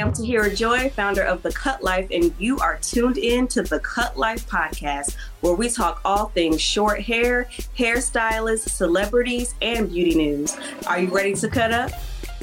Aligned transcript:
I'm 0.00 0.12
Tahira 0.12 0.56
Joy, 0.56 0.88
founder 0.88 1.22
of 1.22 1.42
The 1.42 1.52
Cut 1.52 1.82
Life, 1.82 2.08
and 2.10 2.32
you 2.38 2.58
are 2.58 2.78
tuned 2.78 3.18
in 3.18 3.46
to 3.48 3.60
the 3.60 3.80
Cut 3.80 4.16
Life 4.16 4.48
podcast, 4.48 5.16
where 5.42 5.52
we 5.52 5.68
talk 5.68 6.00
all 6.06 6.28
things 6.28 6.62
short 6.62 7.02
hair, 7.02 7.50
hairstylists, 7.76 8.70
celebrities, 8.70 9.54
and 9.60 9.90
beauty 9.90 10.14
news. 10.14 10.56
Are 10.86 10.98
you 10.98 11.14
ready 11.14 11.34
to 11.34 11.48
cut 11.48 11.72
up? 11.72 11.90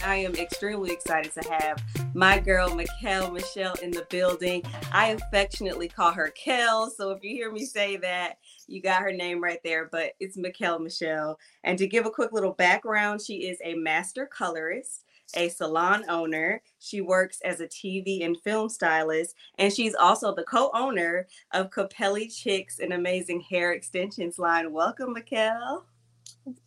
I 0.06 0.18
am 0.18 0.36
extremely 0.36 0.92
excited 0.92 1.34
to 1.34 1.52
have 1.52 1.84
my 2.14 2.38
girl, 2.38 2.70
Mychael 2.70 3.34
Michelle, 3.34 3.74
in 3.82 3.90
the 3.90 4.06
building. 4.12 4.62
I 4.92 5.08
affectionately 5.08 5.88
call 5.88 6.12
her 6.12 6.30
Kel. 6.30 6.92
So 6.92 7.10
if 7.10 7.24
you 7.24 7.32
hear 7.32 7.52
me 7.52 7.66
say 7.66 7.98
that, 7.98 8.38
you 8.68 8.84
got 8.84 9.02
her 9.02 9.12
name 9.12 9.42
right 9.42 9.62
there, 9.64 9.90
but 9.92 10.12
it's 10.20 10.38
Mychael 10.38 10.80
Michelle. 10.80 11.40
And 11.64 11.80
to 11.80 11.88
give 11.88 12.06
a 12.06 12.12
quick 12.12 12.34
little 12.34 12.54
background, 12.54 13.22
she 13.22 13.48
is 13.48 13.58
a 13.64 13.74
master 13.74 14.28
colorist 14.28 15.06
a 15.36 15.50
salon 15.50 16.06
owner. 16.10 16.62
She 16.80 17.02
works 17.02 17.42
as 17.42 17.60
a 17.60 17.68
TV 17.68 18.26
and 18.26 18.38
film 18.42 18.70
stylist, 18.70 19.36
and 19.58 19.72
she's 19.74 19.96
also 19.96 20.34
the 20.34 20.44
co-owner 20.44 21.28
of 21.54 21.70
Capelli 21.70 22.34
Chicks, 22.34 22.80
an 22.80 22.92
amazing 22.92 23.42
hair 23.42 23.74
extensions 23.74 24.40
line. 24.40 24.72
Welcome, 24.72 25.16
Mychael. 25.16 25.84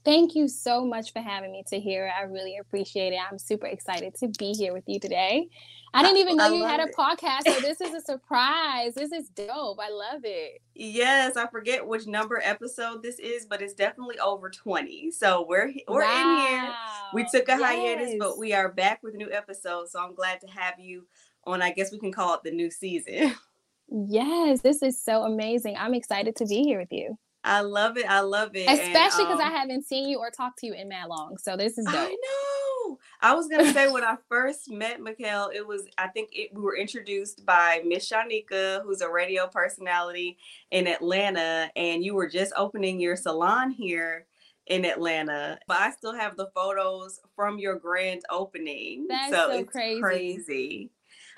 Thank 0.05 0.35
you 0.35 0.49
so 0.49 0.85
much 0.85 1.13
for 1.13 1.21
having 1.21 1.53
me 1.53 1.65
Tahira. 1.71 2.11
I 2.13 2.23
really 2.23 2.59
appreciate 2.59 3.13
it. 3.13 3.19
I'm 3.31 3.39
super 3.39 3.67
excited 3.67 4.15
to 4.17 4.29
be 4.39 4.53
here 4.53 4.73
with 4.73 4.85
you 4.87 5.01
today. 5.01 5.49
I 5.93 6.03
didn't 6.03 6.19
even 6.19 6.37
know 6.37 6.45
I 6.45 6.57
you 6.57 6.65
had 6.65 6.81
a 6.81 6.85
it. 6.85 6.95
podcast, 6.97 7.47
so 7.47 7.61
this 7.61 7.81
is 7.81 7.95
a 7.95 8.01
surprise. 8.05 8.95
This 8.95 9.11
is 9.11 9.29
dope. 9.29 9.79
I 9.81 9.91
love 9.91 10.21
it. 10.25 10.61
Yes, 10.75 11.37
I 11.37 11.47
forget 11.49 11.87
which 11.87 12.07
number 12.07 12.41
episode 12.45 13.03
this 13.03 13.19
is, 13.19 13.47
but 13.47 13.61
it's 13.61 13.75
definitely 13.75 14.19
over 14.21 14.51
20. 14.51 15.11
So 15.11 15.45
we're 15.49 15.73
we're 15.89 16.05
wow. 16.05 16.47
in 16.47 16.47
here. 16.47 16.75
We 17.13 17.25
took 17.25 17.49
a 17.49 17.59
yes. 17.59 17.63
hiatus, 17.63 18.15
but 18.19 18.39
we 18.39 18.53
are 18.53 18.69
back 18.69 19.03
with 19.03 19.15
new 19.15 19.33
episodes. 19.33 19.93
So 19.93 20.01
I'm 20.01 20.15
glad 20.15 20.41
to 20.43 20.47
have 20.49 20.79
you 20.79 21.07
on. 21.45 21.61
I 21.61 21.73
guess 21.73 21.91
we 21.91 21.99
can 21.99 22.13
call 22.13 22.35
it 22.35 22.43
the 22.45 22.53
new 22.53 22.71
season. 22.71 23.35
Yes, 23.93 24.61
this 24.61 24.83
is 24.85 25.03
so 25.03 25.25
amazing. 25.25 25.77
I'm 25.77 25.95
excited 25.95 26.37
to 26.37 26.47
be 26.47 26.63
here 26.63 26.79
with 26.79 26.93
you. 26.93 27.19
I 27.43 27.61
love 27.61 27.97
it. 27.97 28.07
I 28.09 28.21
love 28.21 28.51
it. 28.55 28.69
Especially 28.69 29.25
because 29.25 29.41
um, 29.41 29.47
I 29.47 29.51
haven't 29.51 29.87
seen 29.87 30.09
you 30.09 30.19
or 30.19 30.31
talked 30.31 30.59
to 30.61 30.67
you 30.67 30.75
in 30.75 30.89
that 30.91 31.09
long. 31.09 31.39
So 31.39 31.57
this 31.57 31.79
is 31.79 31.87
dope. 31.87 31.95
I 31.95 32.09
know. 32.09 32.99
I 33.23 33.35
was 33.35 33.49
gonna 33.49 33.73
say 33.73 33.91
when 33.91 34.05
I 34.05 34.17
first 34.29 34.71
met 34.71 35.01
Mychael, 35.01 35.55
it 35.55 35.67
was 35.67 35.87
I 35.97 36.09
think 36.09 36.31
it, 36.33 36.51
we 36.53 36.61
were 36.61 36.77
introduced 36.77 37.47
by 37.47 37.83
Miss 37.85 38.11
Shanika, 38.11 38.83
who's 38.83 39.01
a 39.01 39.11
radio 39.11 39.47
personality 39.47 40.39
in 40.71 40.87
Atlanta, 40.87 41.71
and 41.77 42.05
you 42.05 42.15
were 42.15 42.29
just 42.29 42.53
opening 42.57 43.01
your 43.01 43.17
salon 43.17 43.71
here 43.71 44.27
in 44.67 44.85
Atlanta. 44.85 45.59
But 45.67 45.79
I 45.79 45.91
still 45.93 46.15
have 46.15 46.37
the 46.37 46.51
photos 46.55 47.21
from 47.37 47.59
your 47.59 47.77
grand 47.77 48.23
opening. 48.31 49.07
That's 49.09 49.33
so, 49.33 49.49
so 49.49 49.59
it's 49.59 49.71
crazy. 49.71 50.01
crazy 50.01 50.91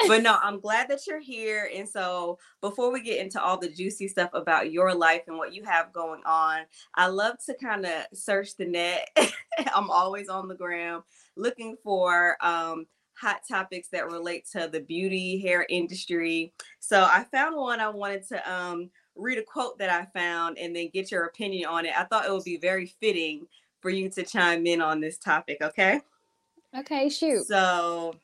but 0.06 0.22
no, 0.22 0.36
I'm 0.42 0.60
glad 0.60 0.88
that 0.88 1.06
you're 1.06 1.20
here. 1.20 1.70
And 1.74 1.88
so, 1.88 2.38
before 2.60 2.92
we 2.92 3.02
get 3.02 3.20
into 3.20 3.42
all 3.42 3.58
the 3.58 3.68
juicy 3.68 4.08
stuff 4.08 4.30
about 4.32 4.72
your 4.72 4.94
life 4.94 5.22
and 5.26 5.38
what 5.38 5.54
you 5.54 5.64
have 5.64 5.92
going 5.92 6.22
on, 6.24 6.62
I 6.94 7.06
love 7.06 7.36
to 7.46 7.54
kind 7.54 7.86
of 7.86 8.04
search 8.12 8.56
the 8.56 8.66
net. 8.66 9.08
I'm 9.74 9.90
always 9.90 10.28
on 10.28 10.48
the 10.48 10.54
gram 10.54 11.02
looking 11.36 11.76
for 11.82 12.36
um, 12.40 12.86
hot 13.14 13.40
topics 13.48 13.88
that 13.88 14.10
relate 14.10 14.46
to 14.52 14.68
the 14.70 14.80
beauty 14.80 15.38
hair 15.40 15.66
industry. 15.68 16.52
So, 16.80 17.02
I 17.02 17.24
found 17.32 17.56
one 17.56 17.80
I 17.80 17.88
wanted 17.88 18.26
to 18.28 18.52
um, 18.52 18.90
read 19.16 19.38
a 19.38 19.42
quote 19.42 19.78
that 19.78 19.90
I 19.90 20.06
found 20.18 20.58
and 20.58 20.74
then 20.74 20.90
get 20.92 21.10
your 21.10 21.24
opinion 21.24 21.68
on 21.68 21.86
it. 21.86 21.92
I 21.96 22.04
thought 22.04 22.26
it 22.26 22.32
would 22.32 22.44
be 22.44 22.56
very 22.56 22.86
fitting 22.86 23.46
for 23.80 23.90
you 23.90 24.08
to 24.10 24.22
chime 24.22 24.66
in 24.66 24.80
on 24.80 25.00
this 25.00 25.18
topic, 25.18 25.58
okay? 25.60 26.00
Okay, 26.76 27.08
shoot. 27.10 27.44
So, 27.46 28.14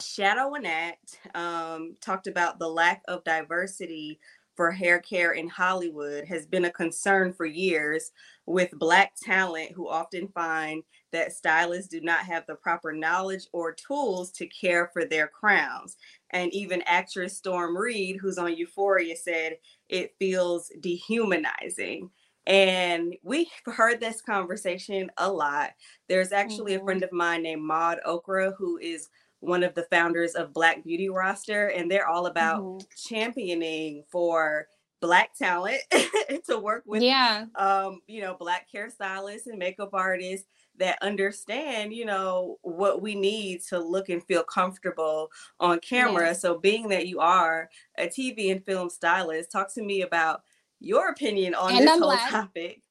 Shadow 0.00 0.54
Annette 0.54 1.18
um, 1.34 1.94
talked 2.00 2.26
about 2.26 2.58
the 2.58 2.68
lack 2.68 3.02
of 3.08 3.24
diversity 3.24 4.20
for 4.58 4.72
hair 4.72 4.98
care 4.98 5.32
in 5.34 5.48
Hollywood 5.48 6.24
has 6.24 6.44
been 6.44 6.64
a 6.64 6.72
concern 6.72 7.32
for 7.32 7.46
years 7.46 8.10
with 8.44 8.72
Black 8.72 9.12
talent 9.22 9.70
who 9.70 9.88
often 9.88 10.26
find 10.34 10.82
that 11.12 11.32
stylists 11.32 11.88
do 11.88 12.00
not 12.00 12.24
have 12.24 12.44
the 12.46 12.56
proper 12.56 12.92
knowledge 12.92 13.46
or 13.52 13.72
tools 13.72 14.32
to 14.32 14.48
care 14.48 14.90
for 14.92 15.04
their 15.04 15.28
crowns. 15.28 15.96
And 16.30 16.52
even 16.52 16.82
actress 16.86 17.36
Storm 17.36 17.76
Reid, 17.76 18.18
who's 18.20 18.36
on 18.36 18.56
Euphoria, 18.56 19.14
said 19.14 19.58
it 19.88 20.16
feels 20.18 20.72
dehumanizing. 20.80 22.10
And 22.48 23.14
we've 23.22 23.46
heard 23.66 24.00
this 24.00 24.20
conversation 24.20 25.08
a 25.18 25.30
lot. 25.30 25.70
There's 26.08 26.32
actually 26.32 26.72
mm-hmm. 26.72 26.82
a 26.82 26.84
friend 26.84 27.02
of 27.04 27.12
mine 27.12 27.44
named 27.44 27.62
Maud 27.62 27.98
Okra 28.04 28.54
who 28.58 28.78
is 28.78 29.08
one 29.40 29.62
of 29.62 29.74
the 29.74 29.86
founders 29.90 30.34
of 30.34 30.52
Black 30.52 30.84
Beauty 30.84 31.08
Roster, 31.08 31.68
and 31.68 31.90
they're 31.90 32.08
all 32.08 32.26
about 32.26 32.62
mm-hmm. 32.62 32.86
championing 32.96 34.04
for 34.10 34.66
black 35.00 35.34
talent 35.36 35.80
to 36.48 36.58
work 36.58 36.82
with 36.86 37.02
yeah. 37.02 37.44
um 37.54 38.00
you 38.06 38.20
know 38.20 38.34
black 38.38 38.66
hairstylists 38.74 39.46
and 39.46 39.58
makeup 39.58 39.90
artists 39.92 40.48
that 40.76 40.98
understand 41.02 41.92
you 41.92 42.04
know 42.04 42.56
what 42.62 43.00
we 43.02 43.14
need 43.14 43.60
to 43.62 43.78
look 43.78 44.08
and 44.08 44.24
feel 44.24 44.42
comfortable 44.42 45.28
on 45.60 45.78
camera. 45.80 46.34
So 46.34 46.58
being 46.58 46.88
that 46.88 47.06
you 47.06 47.20
are 47.20 47.68
a 47.96 48.06
tv 48.06 48.50
and 48.50 48.64
film 48.64 48.90
stylist 48.90 49.50
talk 49.50 49.72
to 49.74 49.82
me 49.82 50.02
about 50.02 50.42
your 50.80 51.10
opinion 51.10 51.54
on 51.54 51.72
and 51.72 51.80
this 51.80 51.90
I'm 51.90 52.00
whole 52.00 52.10
black. 52.10 52.30
topic. 52.30 52.82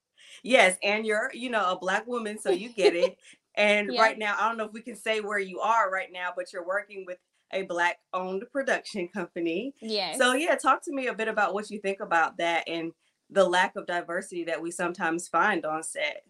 Yes 0.44 0.78
and 0.84 1.06
you're 1.06 1.32
you 1.34 1.50
know 1.50 1.72
a 1.72 1.80
black 1.80 2.08
woman 2.08 2.40
so 2.40 2.52
you 2.52 2.70
get 2.70 2.96
it 2.96 3.18
And 3.58 3.92
yeah. 3.92 4.02
right 4.02 4.18
now, 4.18 4.36
I 4.40 4.48
don't 4.48 4.58
know 4.58 4.66
if 4.66 4.74
we 4.74 4.82
can 4.82 4.96
say 4.96 5.20
where 5.20 5.40
you 5.40 5.60
are 5.60 5.92
right 5.92 6.10
now, 6.14 6.30
but 6.36 6.54
you're 6.54 6.66
working 6.66 7.04
with 7.06 7.18
a 7.52 7.64
black 7.64 7.98
owned 8.14 8.44
production 8.52 9.10
company. 9.10 9.74
Yeah. 9.82 10.16
So 10.16 10.34
yeah, 10.34 10.56
talk 10.56 10.84
to 10.84 10.94
me 10.94 11.08
a 11.08 11.14
bit 11.14 11.28
about 11.28 11.54
what 11.54 11.70
you 11.72 11.80
think 11.80 12.00
about 12.00 12.38
that 12.38 12.68
and 12.68 12.92
the 13.30 13.44
lack 13.44 13.76
of 13.76 13.88
diversity 13.88 14.46
that 14.46 14.62
we 14.62 14.72
sometimes 14.72 15.28
find 15.28 15.66
on 15.66 15.84
set. 15.84 16.24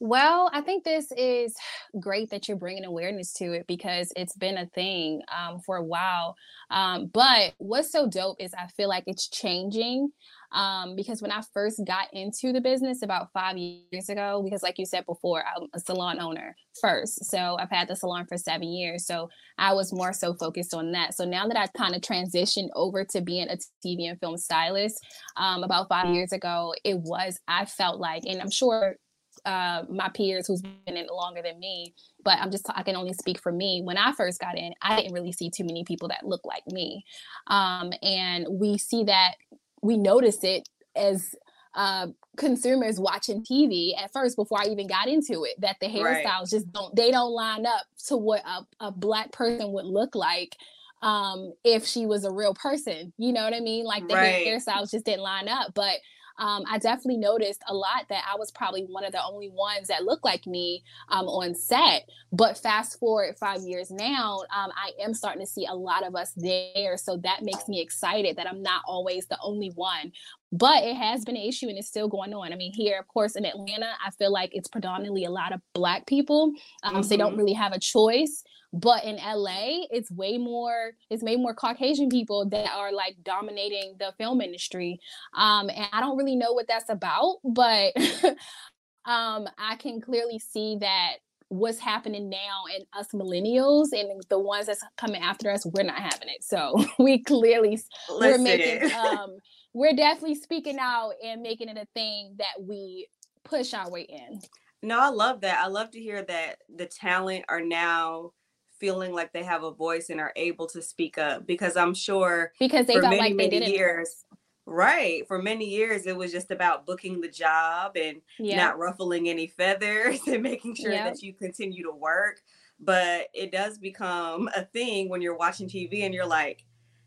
Well, 0.00 0.48
I 0.52 0.60
think 0.60 0.84
this 0.84 1.10
is 1.16 1.56
great 1.98 2.30
that 2.30 2.46
you're 2.46 2.56
bringing 2.56 2.84
awareness 2.84 3.32
to 3.34 3.52
it 3.52 3.66
because 3.66 4.12
it's 4.14 4.36
been 4.36 4.56
a 4.56 4.66
thing 4.66 5.22
um, 5.36 5.58
for 5.58 5.76
a 5.76 5.82
while. 5.82 6.36
Um, 6.70 7.06
but 7.06 7.54
what's 7.58 7.90
so 7.90 8.08
dope 8.08 8.36
is 8.38 8.54
I 8.54 8.68
feel 8.76 8.88
like 8.88 9.04
it's 9.08 9.28
changing 9.28 10.10
um, 10.52 10.96
because 10.96 11.20
when 11.20 11.30
I 11.30 11.42
first 11.52 11.80
got 11.86 12.12
into 12.12 12.52
the 12.52 12.60
business 12.60 13.02
about 13.02 13.32
five 13.32 13.56
years 13.56 14.08
ago, 14.08 14.40
because 14.42 14.62
like 14.62 14.78
you 14.78 14.86
said 14.86 15.04
before, 15.06 15.44
I'm 15.44 15.68
a 15.74 15.80
salon 15.80 16.20
owner 16.20 16.56
first. 16.80 17.24
So 17.26 17.56
I've 17.58 17.70
had 17.70 17.88
the 17.88 17.96
salon 17.96 18.26
for 18.26 18.38
seven 18.38 18.68
years. 18.68 19.06
So 19.06 19.28
I 19.58 19.74
was 19.74 19.92
more 19.92 20.12
so 20.12 20.34
focused 20.34 20.74
on 20.74 20.92
that. 20.92 21.14
So 21.14 21.24
now 21.24 21.46
that 21.48 21.56
I've 21.56 21.72
kind 21.74 21.94
of 21.94 22.00
transitioned 22.00 22.68
over 22.74 23.04
to 23.10 23.20
being 23.20 23.48
a 23.48 23.56
TV 23.84 24.08
and 24.08 24.18
film 24.20 24.38
stylist 24.38 25.04
um, 25.36 25.64
about 25.64 25.88
five 25.88 26.14
years 26.14 26.32
ago, 26.32 26.74
it 26.84 26.98
was, 26.98 27.38
I 27.46 27.66
felt 27.66 28.00
like, 28.00 28.24
and 28.24 28.40
I'm 28.40 28.50
sure 28.50 28.96
uh, 29.44 29.84
my 29.88 30.08
peers 30.08 30.46
who's 30.46 30.62
been 30.62 30.96
in 30.96 31.06
longer 31.06 31.42
than 31.42 31.58
me, 31.58 31.94
but 32.24 32.38
I'm 32.38 32.50
just 32.50 32.66
I 32.74 32.82
can 32.82 32.96
only 32.96 33.12
speak 33.12 33.40
for 33.40 33.52
me. 33.52 33.82
When 33.84 33.96
I 33.96 34.12
first 34.12 34.40
got 34.40 34.58
in, 34.58 34.72
I 34.82 34.96
didn't 34.96 35.14
really 35.14 35.32
see 35.32 35.48
too 35.48 35.64
many 35.64 35.84
people 35.84 36.08
that 36.08 36.26
look 36.26 36.44
like 36.44 36.66
me, 36.66 37.04
um, 37.46 37.92
and 38.02 38.46
we 38.50 38.78
see 38.78 39.04
that 39.04 39.34
we 39.82 39.96
notice 39.96 40.42
it 40.42 40.68
as 40.96 41.34
uh, 41.74 42.08
consumers 42.36 42.98
watching 42.98 43.44
TV 43.44 43.92
at 43.98 44.12
first 44.12 44.36
before 44.36 44.60
I 44.60 44.66
even 44.66 44.86
got 44.86 45.08
into 45.08 45.44
it 45.44 45.60
that 45.60 45.76
the 45.80 45.86
hairstyles 45.86 46.24
right. 46.24 46.48
just 46.48 46.72
don't 46.72 46.94
they 46.94 47.10
don't 47.10 47.32
line 47.32 47.66
up 47.66 47.82
to 48.06 48.16
what 48.16 48.42
a, 48.46 48.86
a 48.86 48.90
black 48.90 49.32
person 49.32 49.72
would 49.72 49.86
look 49.86 50.14
like 50.14 50.56
um 51.02 51.52
if 51.64 51.86
she 51.86 52.06
was 52.06 52.24
a 52.24 52.32
real 52.32 52.54
person 52.54 53.12
you 53.18 53.32
know 53.32 53.44
what 53.44 53.54
i 53.54 53.60
mean 53.60 53.84
like 53.84 54.08
the 54.08 54.14
right. 54.14 54.44
hairstyles 54.44 54.90
just 54.90 55.04
didn't 55.04 55.22
line 55.22 55.48
up 55.48 55.72
but 55.72 55.94
um, 56.38 56.64
I 56.70 56.78
definitely 56.78 57.18
noticed 57.18 57.62
a 57.66 57.74
lot 57.74 58.06
that 58.08 58.24
I 58.32 58.36
was 58.36 58.50
probably 58.50 58.82
one 58.82 59.04
of 59.04 59.12
the 59.12 59.22
only 59.24 59.48
ones 59.48 59.88
that 59.88 60.04
looked 60.04 60.24
like 60.24 60.46
me 60.46 60.84
um, 61.08 61.26
on 61.26 61.54
set. 61.54 62.08
But 62.32 62.58
fast 62.58 62.98
forward 62.98 63.36
five 63.38 63.60
years 63.62 63.90
now, 63.90 64.40
um, 64.54 64.70
I 64.76 64.92
am 65.02 65.14
starting 65.14 65.40
to 65.40 65.50
see 65.50 65.66
a 65.66 65.74
lot 65.74 66.06
of 66.06 66.14
us 66.14 66.32
there. 66.36 66.96
So 66.96 67.16
that 67.18 67.42
makes 67.42 67.68
me 67.68 67.80
excited 67.80 68.36
that 68.36 68.46
I'm 68.46 68.62
not 68.62 68.82
always 68.86 69.26
the 69.26 69.38
only 69.42 69.70
one. 69.74 70.12
But 70.50 70.82
it 70.82 70.96
has 70.96 71.24
been 71.24 71.36
an 71.36 71.42
issue 71.42 71.68
and 71.68 71.76
it's 71.76 71.88
still 71.88 72.08
going 72.08 72.32
on. 72.32 72.52
I 72.52 72.56
mean, 72.56 72.72
here, 72.72 72.98
of 72.98 73.06
course, 73.08 73.36
in 73.36 73.44
Atlanta, 73.44 73.90
I 74.04 74.10
feel 74.12 74.32
like 74.32 74.50
it's 74.54 74.68
predominantly 74.68 75.24
a 75.24 75.30
lot 75.30 75.52
of 75.52 75.60
Black 75.74 76.06
people. 76.06 76.52
Mm-hmm. 76.84 77.02
So 77.02 77.08
they 77.08 77.16
don't 77.16 77.32
mm-hmm. 77.32 77.40
really 77.40 77.52
have 77.52 77.72
a 77.72 77.78
choice. 77.78 78.44
But 78.72 79.04
in 79.04 79.16
LA, 79.16 79.86
it's 79.90 80.10
way 80.10 80.36
more, 80.36 80.92
it's 81.10 81.22
way 81.22 81.36
more 81.36 81.54
Caucasian 81.54 82.08
people 82.10 82.48
that 82.50 82.70
are 82.70 82.92
like 82.92 83.16
dominating 83.22 83.94
the 83.98 84.12
film 84.18 84.40
industry. 84.40 85.00
Um, 85.34 85.70
and 85.70 85.86
I 85.92 86.00
don't 86.00 86.18
really 86.18 86.36
know 86.36 86.52
what 86.52 86.68
that's 86.68 86.90
about, 86.90 87.36
but 87.44 87.94
um, 89.06 89.48
I 89.58 89.76
can 89.78 90.00
clearly 90.00 90.38
see 90.38 90.76
that 90.80 91.14
what's 91.48 91.78
happening 91.78 92.28
now 92.28 92.64
and 92.74 92.84
us 92.92 93.08
millennials 93.14 93.88
and 93.92 94.22
the 94.28 94.38
ones 94.38 94.66
that's 94.66 94.82
coming 94.96 95.22
after 95.22 95.50
us, 95.50 95.64
we're 95.64 95.82
not 95.82 95.98
having 95.98 96.28
it. 96.28 96.44
So 96.44 96.84
we 96.98 97.22
clearly 97.22 97.80
Listen. 98.10 98.18
we're 98.18 98.38
making 98.38 98.92
um 98.94 99.38
we're 99.72 99.94
definitely 99.94 100.34
speaking 100.34 100.78
out 100.78 101.12
and 101.24 101.42
making 101.42 101.68
it 101.68 101.78
a 101.78 101.86
thing 101.94 102.34
that 102.38 102.60
we 102.60 103.08
push 103.44 103.74
our 103.74 103.90
way 103.90 104.02
in. 104.02 104.40
No, 104.82 105.00
I 105.00 105.08
love 105.08 105.40
that. 105.40 105.58
I 105.58 105.68
love 105.68 105.90
to 105.92 106.00
hear 106.00 106.22
that 106.22 106.58
the 106.74 106.86
talent 106.86 107.44
are 107.48 107.60
now 107.60 108.32
feeling 108.78 109.12
like 109.12 109.32
they 109.32 109.42
have 109.44 109.62
a 109.62 109.70
voice 109.70 110.10
and 110.10 110.20
are 110.20 110.32
able 110.36 110.66
to 110.68 110.82
speak 110.82 111.18
up 111.18 111.46
because 111.46 111.76
I'm 111.76 111.94
sure 111.94 112.52
because 112.58 112.86
they 112.86 112.94
for 112.94 113.02
felt 113.02 113.10
many, 113.16 113.34
like 113.34 113.36
they 113.36 113.58
many 113.60 113.70
years, 113.72 114.24
right? 114.66 115.26
For 115.26 115.40
many 115.40 115.64
years, 115.66 116.06
it 116.06 116.16
was 116.16 116.32
just 116.32 116.50
about 116.50 116.86
booking 116.86 117.20
the 117.20 117.28
job 117.28 117.96
and 117.96 118.20
not 118.56 118.78
ruffling 118.78 119.28
any 119.28 119.46
feathers 119.46 120.20
and 120.26 120.42
making 120.42 120.74
sure 120.74 120.92
Yep. 120.92 121.04
that 121.04 121.22
you 121.22 121.34
continue 121.34 121.84
to 121.84 121.92
work. 121.92 122.40
But 122.80 123.28
it 123.34 123.50
does 123.50 123.78
become 123.78 124.48
a 124.54 124.64
thing 124.64 125.08
when 125.08 125.20
you're 125.20 125.36
watching 125.36 125.68
TV 125.68 126.02
and 126.02 126.14
you're 126.14 126.26
like, 126.26 126.64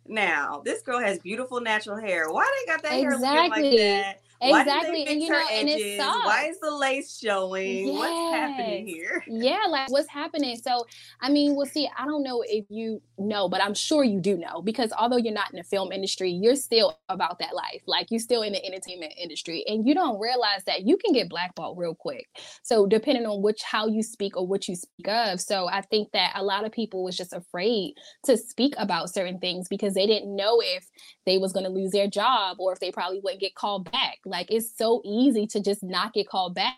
now 0.07 0.61
this 0.65 0.81
girl 0.81 0.99
has 0.99 1.19
beautiful 1.19 1.61
natural 1.61 1.97
hair. 1.97 2.29
Why 2.29 2.49
they 2.59 2.71
got 2.71 2.83
that 2.83 2.91
hair 2.93 3.11
looking 3.11 3.49
like 3.49 3.77
that? 3.77 4.15
Exactly. 4.41 5.05
And 5.05 5.21
you 5.21 5.29
know, 5.29 5.45
and 5.51 5.69
it 5.69 5.73
edges? 5.73 5.99
Why 5.99 6.47
is 6.49 6.59
the 6.59 6.71
lace 6.71 7.17
showing? 7.17 7.93
What's 7.93 8.35
happening 8.35 8.87
here? 8.87 9.23
Yeah, 9.41 9.61
like 9.69 9.89
what's 9.89 10.09
happening? 10.09 10.57
So, 10.57 10.85
I 11.19 11.29
mean, 11.29 11.55
we'll 11.55 11.65
see, 11.65 11.89
I 11.97 12.05
don't 12.05 12.21
know 12.23 12.43
if 12.45 12.65
you 12.69 13.01
know, 13.17 13.47
but 13.49 13.63
I'm 13.63 13.73
sure 13.73 14.03
you 14.03 14.19
do 14.19 14.37
know 14.37 14.61
because 14.61 14.91
although 14.97 15.17
you're 15.17 15.33
not 15.33 15.51
in 15.51 15.57
the 15.57 15.63
film 15.63 15.91
industry, 15.91 16.29
you're 16.31 16.55
still 16.55 16.99
about 17.09 17.39
that 17.39 17.55
life. 17.55 17.81
Like 17.87 18.07
you're 18.11 18.19
still 18.19 18.41
in 18.41 18.53
the 18.53 18.63
entertainment 18.65 19.13
industry, 19.17 19.63
and 19.67 19.87
you 19.87 19.93
don't 19.93 20.19
realize 20.19 20.63
that 20.65 20.81
you 20.85 20.97
can 20.97 21.13
get 21.13 21.29
blackballed 21.29 21.77
real 21.77 21.95
quick. 21.95 22.27
So, 22.63 22.85
depending 22.85 23.25
on 23.25 23.41
which 23.41 23.61
how 23.63 23.87
you 23.87 24.03
speak 24.03 24.37
or 24.37 24.45
what 24.45 24.67
you 24.67 24.75
speak 24.75 25.07
of. 25.07 25.39
So, 25.39 25.67
I 25.67 25.81
think 25.81 26.11
that 26.13 26.33
a 26.35 26.43
lot 26.43 26.65
of 26.65 26.71
people 26.71 27.03
was 27.03 27.17
just 27.17 27.33
afraid 27.33 27.93
to 28.25 28.37
speak 28.37 28.73
about 28.77 29.09
certain 29.13 29.39
things 29.39 29.67
because 29.67 29.93
they 29.93 30.07
didn't 30.07 30.35
know 30.35 30.61
if 30.61 30.87
they 31.25 31.37
was 31.37 31.53
going 31.53 31.65
to 31.65 31.71
lose 31.71 31.91
their 31.91 32.07
job 32.07 32.57
or 32.59 32.73
if 32.73 32.79
they 32.79 32.91
probably 32.91 33.19
wouldn't 33.19 33.41
get 33.41 33.55
called 33.55 33.91
back. 33.91 34.19
Like 34.25 34.51
it's 34.51 34.75
so 34.75 35.01
easy 35.05 35.47
to 35.47 35.61
just 35.61 35.83
not 35.83 36.13
get 36.13 36.27
called 36.27 36.55
back 36.55 36.75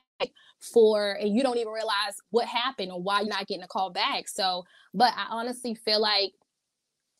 for 0.59 1.13
and 1.13 1.35
you 1.35 1.43
don't 1.43 1.57
even 1.57 1.73
realize 1.73 2.15
what 2.29 2.47
happened 2.47 2.91
or 2.91 3.01
why 3.01 3.21
you're 3.21 3.29
not 3.29 3.47
getting 3.47 3.63
a 3.63 3.67
call 3.67 3.89
back. 3.89 4.27
So, 4.27 4.63
but 4.93 5.13
I 5.15 5.27
honestly 5.29 5.75
feel 5.75 6.01
like 6.01 6.33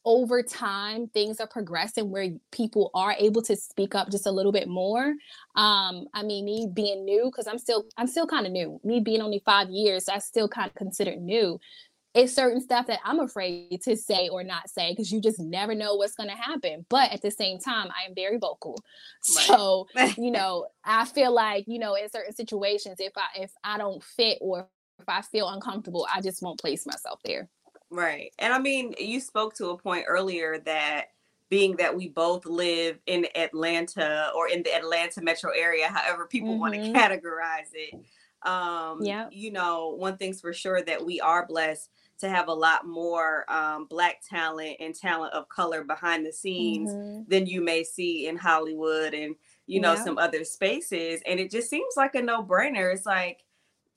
over 0.05 0.43
time 0.43 1.07
things 1.07 1.39
are 1.39 1.47
progressing 1.47 2.09
where 2.11 2.29
people 2.51 2.91
are 2.93 3.15
able 3.17 3.41
to 3.41 3.55
speak 3.55 3.95
up 3.95 4.11
just 4.11 4.27
a 4.27 4.31
little 4.31 4.51
bit 4.51 4.67
more 4.67 5.13
um 5.55 6.05
i 6.13 6.21
mean 6.21 6.43
me 6.43 6.67
being 6.73 7.05
new 7.05 7.25
because 7.25 7.47
i'm 7.47 7.57
still 7.57 7.85
i'm 7.97 8.07
still 8.07 8.27
kind 8.27 8.45
of 8.45 8.51
new 8.51 8.79
me 8.83 8.99
being 8.99 9.21
only 9.21 9.41
five 9.45 9.69
years 9.69 10.09
i 10.09 10.19
still 10.19 10.47
kind 10.49 10.69
of 10.69 10.75
considered 10.75 11.21
new 11.21 11.57
it's 12.13 12.33
certain 12.33 12.61
stuff 12.61 12.87
that 12.87 12.99
i'm 13.03 13.19
afraid 13.19 13.81
to 13.81 13.95
say 13.95 14.29
or 14.29 14.43
not 14.43 14.69
say 14.69 14.91
because 14.91 15.11
you 15.11 15.21
just 15.21 15.39
never 15.39 15.73
know 15.75 15.95
what's 15.95 16.15
going 16.15 16.29
to 16.29 16.35
happen 16.35 16.85
but 16.89 17.11
at 17.11 17.21
the 17.21 17.31
same 17.31 17.57
time 17.59 17.89
i 17.91 18.07
am 18.07 18.15
very 18.15 18.37
vocal 18.37 18.75
Right. 19.35 19.45
so 19.47 19.87
you 20.17 20.31
know 20.31 20.67
i 20.83 21.05
feel 21.05 21.33
like 21.33 21.65
you 21.67 21.79
know 21.79 21.95
in 21.95 22.09
certain 22.09 22.33
situations 22.33 22.97
if 22.99 23.13
i 23.17 23.41
if 23.41 23.51
i 23.63 23.77
don't 23.77 24.03
fit 24.03 24.37
or 24.41 24.67
if 24.99 25.07
i 25.07 25.21
feel 25.21 25.49
uncomfortable 25.49 26.07
i 26.13 26.21
just 26.21 26.41
won't 26.41 26.59
place 26.59 26.85
myself 26.85 27.19
there 27.23 27.49
Right. 27.89 28.33
And 28.39 28.51
I 28.51 28.57
mean, 28.57 28.95
you 28.97 29.19
spoke 29.19 29.53
to 29.55 29.69
a 29.69 29.77
point 29.77 30.05
earlier 30.07 30.57
that 30.65 31.09
being 31.49 31.75
that 31.75 31.95
we 31.95 32.09
both 32.09 32.45
live 32.45 32.97
in 33.05 33.27
Atlanta 33.35 34.31
or 34.35 34.47
in 34.49 34.63
the 34.63 34.73
Atlanta 34.73 35.21
metro 35.21 35.51
area, 35.51 35.87
however 35.87 36.25
people 36.25 36.57
want 36.57 36.73
to 36.73 36.79
categorize 36.79 37.69
it. 37.73 37.93
Um, 38.41 39.03
Yep. 39.03 39.29
you 39.31 39.51
know, 39.51 39.89
one 39.89 40.17
thing's 40.17 40.41
for 40.41 40.53
sure 40.53 40.81
that 40.81 41.05
we 41.05 41.21
are 41.21 41.45
blessed 41.45 41.91
to 42.19 42.29
have 42.29 42.47
a 42.47 42.53
lot 42.53 42.85
more 42.87 43.51
um, 43.51 43.85
black 43.85 44.21
talent 44.27 44.77
and 44.79 44.95
talent 44.95 45.33
of 45.33 45.49
color 45.49 45.83
behind 45.83 46.25
the 46.25 46.31
scenes 46.33 46.89
Mhm. 46.89 47.25
than 47.27 47.45
you 47.47 47.61
may 47.61 47.83
see 47.83 48.27
in 48.27 48.37
Hollywood 48.37 49.13
and 49.13 49.35
you 49.67 49.79
know 49.79 49.95
Yeah. 49.95 50.03
some 50.03 50.17
other 50.17 50.43
spaces 50.43 51.21
and 51.25 51.39
it 51.39 51.49
just 51.49 51.69
seems 51.69 51.95
like 51.95 52.15
a 52.15 52.21
no-brainer 52.21 52.93
it's 52.93 53.05
like 53.05 53.45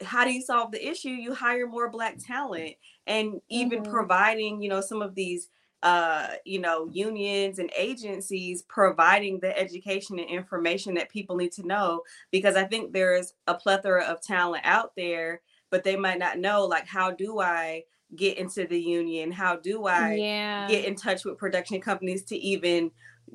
how 0.03 0.25
do 0.25 0.33
you 0.33 0.43
solve 0.43 0.71
the 0.73 0.87
issue 0.89 1.09
you 1.09 1.35
hire 1.35 1.67
more 1.67 1.91
black 1.91 2.19
talent 2.19 2.75
and 3.07 3.41
even 3.49 3.81
Mhm. 3.81 3.85
providing 3.85 4.61
you 4.63 4.69
know 4.69 4.81
some 4.81 5.03
of 5.03 5.15
these 5.15 5.49
uh 5.83 6.35
you 6.45 6.59
know 6.61 6.87
unions 6.93 7.59
and 7.59 7.71
agencies 7.77 8.63
providing 8.63 9.41
the 9.41 9.57
education 9.59 10.19
and 10.19 10.29
information 10.29 10.95
that 10.95 11.09
people 11.11 11.37
need 11.37 11.53
to 11.53 11.67
know 11.67 12.03
because 12.31 12.57
i 12.57 12.65
think 12.65 12.93
there's 12.93 13.35
a 13.47 13.55
plethora 13.55 14.05
of 14.05 14.21
talent 14.21 14.65
out 14.65 14.95
there 14.97 15.43
but 15.71 15.83
they 15.85 15.97
might 15.97 16.19
not 16.19 16.39
know 16.39 16.65
like 16.65 16.87
how 16.87 17.11
do 17.11 17.41
i 17.41 17.83
get 18.15 18.39
into 18.39 18.67
the 18.67 18.81
union? 18.81 19.33
How 19.33 19.57
do 19.57 19.87
i 19.87 20.15
yeah. 20.15 20.69
get 20.69 20.85
in 20.85 20.95
touch 20.95 21.25
with 21.25 21.39
production 21.39 21.81
companies 21.81 22.23
to 22.25 22.37
even 22.37 22.91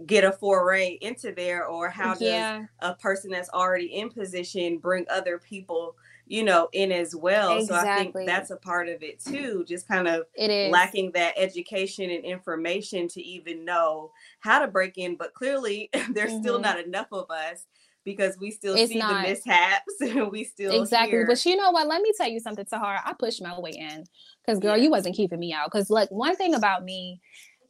get 0.06 0.24
a 0.24 0.32
foray 0.32 0.98
into 1.02 1.34
there? 1.34 1.66
Or 1.66 1.90
how 1.90 2.14
does 2.14 2.22
yeah. 2.22 2.66
a 2.80 2.96
person 2.96 3.32
that's 3.32 3.50
already 3.50 3.88
in 3.88 4.10
position 4.10 4.78
bring 4.78 5.06
other 5.10 5.38
people 5.38 5.96
you 6.28 6.44
know 6.44 6.70
in 6.72 6.94
as 6.94 7.14
well? 7.14 7.62
So 7.66 7.76
i 7.76 7.98
think 7.98 8.16
that's 8.26 8.52
a 8.52 8.56
part 8.56 8.88
of 8.88 9.04
it 9.04 9.20
too 9.20 9.66
just 9.68 9.88
kind 9.88 10.08
of 10.08 10.24
it 10.36 10.50
is. 10.50 10.72
lacking 10.72 11.12
that 11.12 11.34
education 11.36 12.10
and 12.10 12.24
information 12.24 13.10
to 13.10 13.22
even 13.22 13.66
know 13.66 14.12
how 14.40 14.60
to 14.60 14.68
break 14.68 14.98
in. 14.98 15.18
But 15.18 15.34
clearly 15.34 15.90
there's 16.14 16.32
still 16.40 16.60
Mhm. 16.60 16.64
not 16.64 16.80
enough 16.80 17.08
of 17.12 17.30
us 17.30 17.66
because 18.04 18.38
we 18.40 18.52
still 18.52 18.76
It's 18.76 18.92
see 18.92 18.98
not. 19.00 19.24
the 19.24 19.30
mishaps 19.30 19.94
and 20.02 20.32
we 20.32 20.44
still 20.44 20.82
exactly 20.82 21.12
hear- 21.18 21.28
but 21.28 21.44
you 21.46 21.56
know 21.56 21.72
what 21.72 21.88
let 21.88 22.02
me 22.02 22.12
tell 22.18 22.28
you 22.30 22.40
something 22.40 22.66
Tahira. 22.66 23.00
i 23.06 23.14
pushed 23.14 23.42
my 23.42 23.60
way 23.60 23.72
in 23.72 24.06
because 24.46 24.60
girl 24.60 24.78
Yeah. 24.78 24.84
you 24.84 24.90
wasn't 24.92 25.16
keeping 25.16 25.40
me 25.40 25.54
out 25.54 25.72
because 25.72 25.90
like 25.90 26.10
one 26.10 26.36
thing 26.36 26.54
about 26.56 26.84
me 26.84 27.20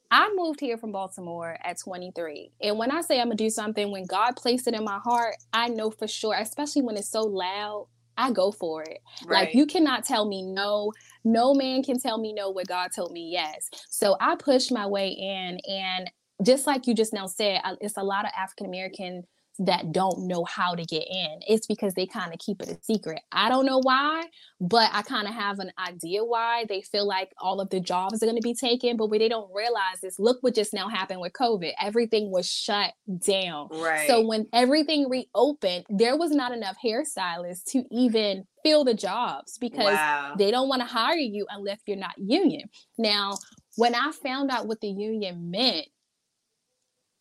i 0.09 0.31
moved 0.35 0.59
here 0.59 0.77
from 0.77 0.91
baltimore 0.91 1.57
at 1.63 1.77
23 1.79 2.51
and 2.61 2.77
when 2.77 2.91
i 2.91 3.01
say 3.01 3.19
i'm 3.19 3.27
gonna 3.27 3.35
do 3.35 3.49
something 3.49 3.91
when 3.91 4.05
god 4.05 4.35
placed 4.35 4.67
it 4.67 4.73
in 4.73 4.83
my 4.83 4.99
heart 4.99 5.35
i 5.53 5.67
know 5.67 5.89
for 5.91 6.07
sure 6.07 6.35
especially 6.37 6.81
when 6.81 6.95
it's 6.97 7.09
so 7.09 7.21
loud 7.23 7.87
i 8.17 8.31
go 8.31 8.51
for 8.51 8.83
it 8.83 8.99
right. 9.25 9.47
Like 9.47 9.55
you 9.55 9.65
cannot 9.65 10.03
tell 10.05 10.25
me 10.27 10.43
no. 10.43 10.91
No 11.23 11.53
man 11.53 11.81
can 11.83 11.97
tell 11.99 12.17
me 12.17 12.33
no 12.33 12.49
what 12.49 12.67
God 12.67 12.89
told 12.95 13.11
me 13.13 13.29
yes. 13.31 13.69
So 13.89 14.17
I 14.19 14.35
pushed 14.35 14.71
my 14.71 14.85
way 14.85 15.09
in 15.09 15.59
and 15.69 16.11
just 16.43 16.67
like 16.67 16.87
you 16.87 16.93
just 16.93 17.13
now 17.13 17.27
said, 17.27 17.61
it's 17.79 17.95
a 17.97 18.03
lot 18.03 18.25
of 18.25 18.31
African 18.37 18.65
American 18.65 19.23
that 19.59 19.91
don't 19.91 20.27
know 20.27 20.43
how 20.45 20.75
to 20.75 20.83
get 20.85 21.03
in. 21.09 21.39
It's 21.47 21.67
because 21.67 21.93
they 21.93 22.05
kind 22.05 22.33
of 22.33 22.39
keep 22.39 22.61
it 22.61 22.69
a 22.69 22.77
secret. 22.81 23.21
I 23.31 23.49
don't 23.49 23.65
know 23.65 23.79
why, 23.79 24.25
but 24.59 24.89
I 24.93 25.01
kind 25.01 25.27
of 25.27 25.33
have 25.33 25.59
an 25.59 25.71
idea 25.77 26.23
why 26.23 26.65
they 26.67 26.81
feel 26.81 27.07
like 27.07 27.31
all 27.37 27.61
of 27.61 27.69
the 27.69 27.79
jobs 27.79 28.21
are 28.21 28.25
going 28.25 28.37
to 28.37 28.41
be 28.41 28.55
taken, 28.55 28.97
but 28.97 29.07
what 29.07 29.19
they 29.19 29.29
don't 29.29 29.53
realize 29.53 30.03
is 30.03 30.17
look 30.19 30.37
what 30.41 30.55
just 30.55 30.73
now 30.73 30.87
happened 30.89 31.21
with 31.21 31.33
COVID. 31.33 31.71
Everything 31.79 32.31
was 32.31 32.49
shut 32.49 32.93
down. 33.25 33.69
right 33.71 34.07
So 34.07 34.25
when 34.25 34.47
everything 34.53 35.07
reopened, 35.09 35.85
there 35.89 36.17
was 36.17 36.31
not 36.31 36.51
enough 36.51 36.77
hairstylists 36.83 37.63
to 37.71 37.83
even 37.91 38.45
fill 38.63 38.83
the 38.83 38.93
jobs 38.93 39.57
because 39.57 39.85
wow 39.85 40.35
they 40.37 40.51
don't 40.51 40.69
want 40.69 40.81
to 40.81 40.87
hire 40.87 41.15
you 41.15 41.45
unless 41.49 41.79
you're 41.85 41.97
not 41.97 42.13
union. 42.17 42.69
Now, 42.97 43.37
when 43.77 43.95
I 43.95 44.11
found 44.11 44.51
out 44.51 44.67
what 44.67 44.81
the 44.81 44.89
union 44.89 45.49
meant, 45.51 45.87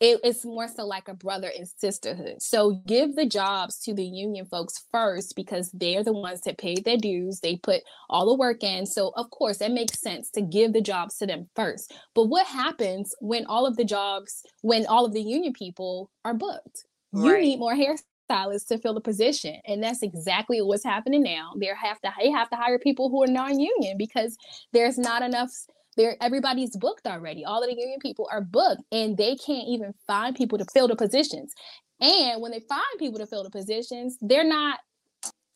it, 0.00 0.18
it's 0.24 0.44
more 0.44 0.66
so 0.66 0.86
like 0.86 1.08
a 1.08 1.14
brother 1.14 1.50
and 1.56 1.68
sisterhood. 1.68 2.40
So 2.40 2.82
give 2.86 3.16
the 3.16 3.26
jobs 3.26 3.78
to 3.80 3.94
the 3.94 4.04
union 4.04 4.46
folks 4.46 4.86
first 4.90 5.36
because 5.36 5.70
they're 5.72 6.02
the 6.02 6.12
ones 6.12 6.40
that 6.42 6.58
pay 6.58 6.74
their 6.74 6.96
dues. 6.96 7.40
They 7.40 7.56
put 7.56 7.82
all 8.08 8.26
the 8.26 8.34
work 8.34 8.64
in. 8.64 8.86
So 8.86 9.12
of 9.16 9.30
course 9.30 9.60
it 9.60 9.72
makes 9.72 10.00
sense 10.00 10.30
to 10.30 10.40
give 10.40 10.72
the 10.72 10.80
jobs 10.80 11.18
to 11.18 11.26
them 11.26 11.48
first. 11.54 11.92
But 12.14 12.26
what 12.26 12.46
happens 12.46 13.14
when 13.20 13.44
all 13.46 13.66
of 13.66 13.76
the 13.76 13.84
jobs, 13.84 14.42
when 14.62 14.86
all 14.86 15.04
of 15.04 15.12
the 15.12 15.22
union 15.22 15.52
people 15.52 16.10
are 16.24 16.34
booked? 16.34 16.86
You 17.12 17.38
need 17.38 17.58
more 17.58 17.74
hairstylists 17.74 18.68
to 18.68 18.78
fill 18.78 18.94
the 18.94 19.00
position. 19.00 19.56
And 19.66 19.82
that's 19.82 20.02
exactly 20.02 20.62
what's 20.62 20.84
happening 20.84 21.22
now. 21.22 21.52
They 21.58 21.66
have 21.66 22.00
to 22.02 22.12
they 22.18 22.30
have 22.30 22.48
to 22.50 22.56
hire 22.56 22.78
people 22.78 23.10
who 23.10 23.22
are 23.24 23.26
non-union 23.26 23.98
because 23.98 24.36
there's 24.72 24.96
not 24.96 25.22
enough 25.22 25.50
there 25.96 26.16
everybody's 26.20 26.76
booked 26.76 27.06
already. 27.06 27.44
All 27.44 27.62
of 27.62 27.68
the 27.68 27.76
union 27.76 27.98
people 28.00 28.28
are 28.30 28.40
booked 28.40 28.82
and 28.92 29.16
they 29.16 29.36
can't 29.36 29.68
even 29.68 29.94
find 30.06 30.36
people 30.36 30.58
to 30.58 30.64
fill 30.72 30.88
the 30.88 30.96
positions. 30.96 31.52
And 32.00 32.40
when 32.40 32.52
they 32.52 32.60
find 32.60 32.82
people 32.98 33.18
to 33.18 33.26
fill 33.26 33.44
the 33.44 33.50
positions, 33.50 34.16
they're 34.20 34.44
not 34.44 34.80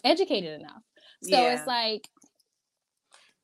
educated 0.04 0.60
enough. 0.60 0.82
So 1.22 1.30
Yeah. 1.30 1.54
it's 1.54 1.66
like 1.66 2.08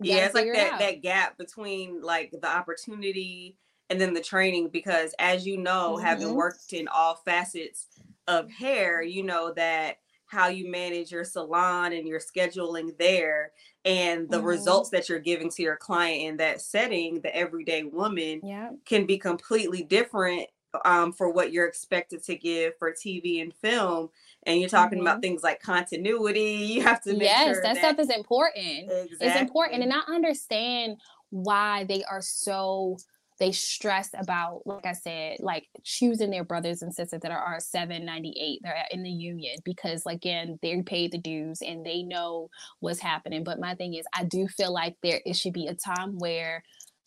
yeah 0.03 0.25
it's 0.25 0.35
like 0.35 0.45
figure 0.45 0.55
it 0.55 0.71
that 0.71 0.79
that 0.79 1.03
gap 1.03 1.37
between 1.37 2.01
like 2.01 2.31
the 2.41 2.49
opportunity 2.49 3.57
and 3.91 4.01
then 4.01 4.15
the 4.15 4.21
training 4.21 4.69
because 4.69 5.15
as 5.19 5.47
you 5.47 5.59
know 5.59 5.97
having 5.99 6.29
Mhm. 6.29 6.37
worked 6.37 6.73
in 6.73 6.89
all 6.89 7.17
facets 7.17 7.87
of 8.27 8.51
hair 8.51 9.03
you 9.03 9.23
know 9.23 9.53
that 9.53 9.99
how 10.31 10.47
you 10.47 10.71
manage 10.71 11.11
your 11.11 11.25
salon 11.25 11.93
and 11.93 12.07
your 12.07 12.21
scheduling 12.21 12.97
there 12.99 13.51
and 13.85 14.31
the 14.31 14.39
Mhm. 14.39 14.45
results 14.45 14.91
that 14.91 15.09
you're 15.09 15.19
giving 15.19 15.51
to 15.51 15.63
your 15.63 15.77
client 15.77 16.23
in 16.23 16.37
that 16.37 16.61
setting 16.61 17.21
the 17.21 17.35
everyday 17.35 17.83
woman 17.83 18.41
yeah. 18.45 18.71
can 18.85 19.07
be 19.07 19.19
completely 19.19 19.83
different 19.83 20.49
um, 20.85 21.13
for 21.13 21.31
what 21.31 21.51
you're 21.53 21.67
expected 21.67 22.23
to 22.23 22.37
give 22.37 22.79
for 22.79 22.93
TV 22.93 23.43
and 23.43 23.53
film. 23.55 24.09
And 24.45 24.61
you're 24.61 24.69
talking 24.69 25.01
about 25.01 25.21
things 25.21 25.43
like 25.43 25.61
continuity. 25.61 26.41
You 26.41 26.83
have 26.83 27.03
to 27.03 27.11
make 27.11 27.23
Mm-hmm. 27.23 27.25
Yes, 27.25 27.45
sure 27.47 27.63
that, 27.63 27.75
that, 27.75 27.97
stuff 27.97 27.99
is 27.99 28.11
important. 28.11 28.89
exactly. 28.89 29.27
It's 29.27 29.41
important. 29.41 29.83
And 29.83 29.93
I 29.93 30.01
understand 30.07 31.01
why 31.31 31.85
they 31.85 32.05
are 32.05 32.23
so 32.23 32.99
they 33.41 33.53
stress 33.53 34.11
about, 34.15 34.61
like 34.67 34.85
I 34.85 34.93
said, 34.93 35.39
like 35.41 35.67
choosing 35.83 36.31
their 36.31 36.45
brothers 36.45 36.83
and 36.83 36.95
sisters 36.95 37.21
that 37.23 37.33
are 37.33 37.57
R798, 37.57 38.59
they're 38.63 38.85
in 38.91 39.03
the 39.03 39.11
union 39.11 39.57
because, 39.65 40.05
like 40.05 40.17
again, 40.17 40.59
they 40.61 40.81
paid 40.83 41.11
the 41.11 41.19
dues 41.19 41.63
and 41.63 41.85
they 41.85 42.03
know 42.03 42.51
what's 42.81 43.01
happening. 43.01 43.43
But 43.43 43.59
my 43.59 43.75
thing 43.75 43.95
is, 43.95 44.05
I 44.15 44.25
do 44.25 44.47
feel 44.47 44.73
like 44.73 44.97
there 45.03 45.21
it 45.25 45.37
should 45.37 45.55
be 45.55 45.67
a 45.67 45.75
time 45.75 46.19
where 46.19 46.63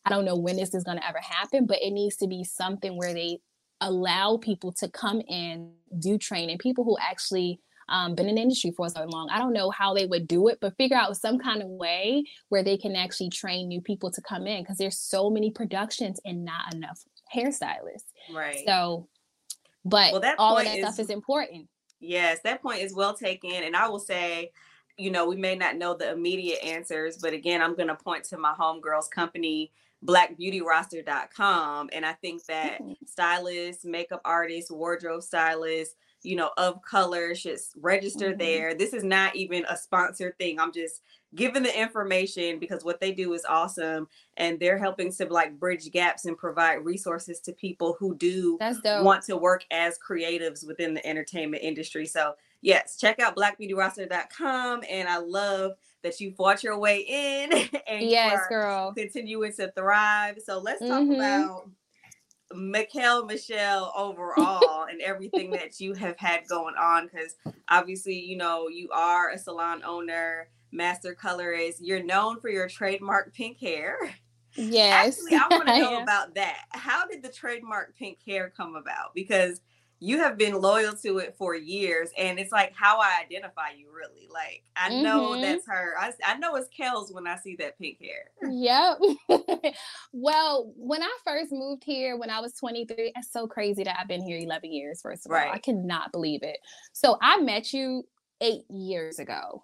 I 0.06 0.10
don't 0.10 0.25
know 0.25 0.36
when 0.36 0.58
this 0.58 0.74
is 0.74 0.84
going 0.84 0.98
to 0.98 1.08
ever 1.08 1.20
happen, 1.22 1.68
but 1.68 1.82
it 1.82 1.92
needs 1.92 2.18
to 2.18 2.28
be 2.28 2.44
something 2.44 2.98
where 2.98 3.13
they 3.13 3.38
allow 3.80 4.38
people 4.38 4.72
to 4.72 4.90
come 4.90 5.22
in, 5.22 5.72
do 6.00 6.18
training, 6.18 6.58
people 6.58 6.84
who 6.84 6.98
actually 7.00 7.60
um, 7.90 8.16
been 8.16 8.28
in 8.28 8.36
the 8.36 8.42
industry 8.42 8.72
for 8.72 8.90
so 8.90 9.04
long. 9.06 9.30
I 9.30 9.40
don't 9.40 9.54
know 9.54 9.70
how 9.70 9.94
they 9.94 10.06
would 10.06 10.28
do 10.28 10.48
it, 10.48 10.60
but 10.62 10.75
figure 10.78 10.98
out 10.98 11.16
some 11.18 11.40
kind 11.40 11.62
of 11.62 11.68
way 11.68 12.24
where 12.50 12.63
they 12.63 12.78
can 12.78 12.96
actually 12.96 13.30
train 13.30 13.68
new 13.68 13.82
people 13.82 14.12
to 14.12 14.22
come 14.22 14.48
in 14.48 14.63
because 14.63 14.78
there's 14.78 14.98
so 14.98 15.30
many 15.30 15.52
productions 15.52 16.20
and 16.25 16.46
not 16.46 16.74
enough 16.74 17.02
hairstylists. 17.34 18.12
Right. 18.34 18.63
So, 18.66 19.08
but 19.86 20.12
well, 20.12 20.22
that 20.22 20.40
all 20.40 20.58
of 20.58 20.66
that 20.66 20.78
is, 20.78 20.84
stuff 20.84 21.00
is 21.00 21.10
important. 21.10 21.68
Yes, 22.00 22.40
that 22.44 22.62
point 22.62 22.82
is 22.82 22.96
well 22.96 23.13
taken. 23.13 23.52
And 23.52 23.75
I 23.75 23.88
will 23.88 24.00
say, 24.00 24.52
you 24.98 25.12
know, 25.12 25.28
we 25.28 25.36
may 25.36 25.56
not 25.56 25.78
know 25.78 25.96
the 25.96 26.12
immediate 26.12 26.63
answers, 26.63 27.18
but 27.18 27.34
again, 27.34 27.62
I'm 27.62 27.75
going 27.75 27.88
to 27.88 27.96
point 27.96 28.24
to 28.25 28.38
my 28.38 28.54
homegirls 28.54 29.10
company 29.10 29.72
blackbeautyroster.com 30.06 31.90
and 31.94 32.06
i 32.06 32.13
think 32.13 32.44
that 32.46 32.80
stylists 33.06 33.86
makeup 33.86 34.22
artists 34.25 34.70
wardrobe 34.70 35.24
stylists 35.24 35.96
you 36.24 36.36
know, 36.36 36.51
of 36.58 36.82
color 36.82 37.36
should 37.36 37.60
register 37.80 38.30
mm-hmm. 38.30 38.39
there. 38.39 38.74
This 38.75 38.94
is 38.94 39.03
not 39.03 39.36
even 39.36 39.65
a 39.70 39.77
sponsored 39.77 40.38
thing. 40.38 40.60
I'm 40.60 40.72
just 40.72 41.01
giving 41.36 41.63
the 41.63 41.80
information 41.80 42.60
because 42.60 42.84
what 42.84 43.00
they 43.00 43.12
do 43.12 43.34
is 43.34 43.46
awesome 43.48 44.08
and 44.38 44.60
they're 44.60 44.77
helping 44.77 45.12
to 45.12 45.25
like 45.25 45.60
bridge 45.60 45.92
gaps 45.92 46.25
and 46.25 46.38
provide 46.38 46.86
resources 46.86 47.39
to 47.42 47.53
people 47.53 47.96
who 48.00 48.15
do 48.15 48.58
want 48.86 49.24
to 49.24 49.38
work 49.38 49.65
as 49.72 49.98
creatives 49.98 50.65
within 50.65 50.94
the 50.94 51.06
entertainment 51.06 51.63
industry. 51.63 52.06
So, 52.06 52.34
yes, 52.62 52.98
check 52.98 53.20
out 53.20 53.36
blackbeautyroster.com 53.36 54.84
and 54.89 55.10
I 55.10 55.18
love 55.18 55.74
that 56.03 56.20
you 56.20 56.32
fought 56.34 56.63
your 56.63 56.77
way 56.77 57.00
in 57.08 57.51
and 57.88 58.10
yes, 58.10 58.42
girl. 58.48 58.94
continuing 58.94 59.53
to 59.53 59.72
thrive. 59.72 60.38
So, 60.46 60.60
let's 60.60 60.82
talk 60.82 61.03
mm-hmm. 61.03 61.13
about 61.13 61.70
Mychael 62.55 63.27
Michelle 63.27 63.93
overall 63.95 64.86
and 64.89 65.01
everything 65.01 65.51
that 65.51 65.79
you 65.79 65.93
have 65.93 66.17
had 66.17 66.48
going 66.48 66.75
on 66.75 67.07
because 67.07 67.36
obviously 67.69 68.19
you 68.19 68.38
know 68.38 68.67
you 68.67 68.89
are 68.91 69.31
a 69.31 69.38
salon 69.38 69.81
owner 69.83 70.50
master 70.72 71.13
colorist 71.13 71.81
you're 71.81 72.03
known 72.03 72.39
for 72.39 72.50
your 72.50 72.67
trademark 72.67 73.33
pink 73.33 73.60
hair. 73.60 73.98
Yes. 74.55 75.19
Actually 75.19 75.38
i 75.38 75.48
want 75.50 75.67
to 75.67 75.79
know 75.79 76.01
about 76.01 76.36
that. 76.36 76.65
How 76.69 77.07
did 77.07 77.24
the 77.24 77.29
trademark 77.29 77.95
pink 77.98 78.19
hair 78.25 78.53
come 78.55 78.75
about? 78.75 79.13
Because 79.15 79.62
you 80.03 80.17
have 80.17 80.38
been 80.38 80.60
loyal 80.60 80.91
to 80.91 81.19
it 81.19 81.33
for 81.38 81.55
years 81.55 82.10
and 82.17 82.38
it's 82.38 82.51
like 82.51 82.74
how 82.75 83.00
i 83.00 83.22
identify 83.24 83.69
you 83.77 83.88
really 83.95 84.27
like 84.31 84.62
i 84.75 84.89
mm-hmm. 84.89 85.01
know 85.01 85.39
that's 85.39 85.65
her 85.65 85.93
I, 85.98 86.12
I 86.25 86.38
know 86.38 86.55
it's 86.55 86.67
kel's 86.75 87.13
when 87.13 87.25
i 87.25 87.38
see 87.38 87.55
that 87.57 87.77
pink 87.79 88.00
hair 88.01 88.31
yep 88.51 88.98
well 90.13 90.74
when 90.75 91.01
i 91.01 91.17
first 91.24 91.53
moved 91.53 91.83
here 91.86 92.17
when 92.17 92.29
i 92.29 92.41
was 92.41 92.53
23 92.55 93.13
it's 93.15 93.31
so 93.31 93.48
crazy 93.48 93.83
that 93.83 93.98
i've 93.98 94.10
been 94.10 94.22
here 94.24 94.38
11 94.38 94.74
years 94.74 95.01
first 95.01 95.25
of 95.25 95.31
right. 95.31 95.48
all 95.48 95.53
i 95.53 95.57
cannot 95.57 96.12
believe 96.12 96.43
it 96.43 96.57
so 96.91 97.17
i 97.22 97.39
met 97.39 97.72
you 97.72 98.03
eight 98.41 98.63
years 98.69 99.19
ago 99.19 99.63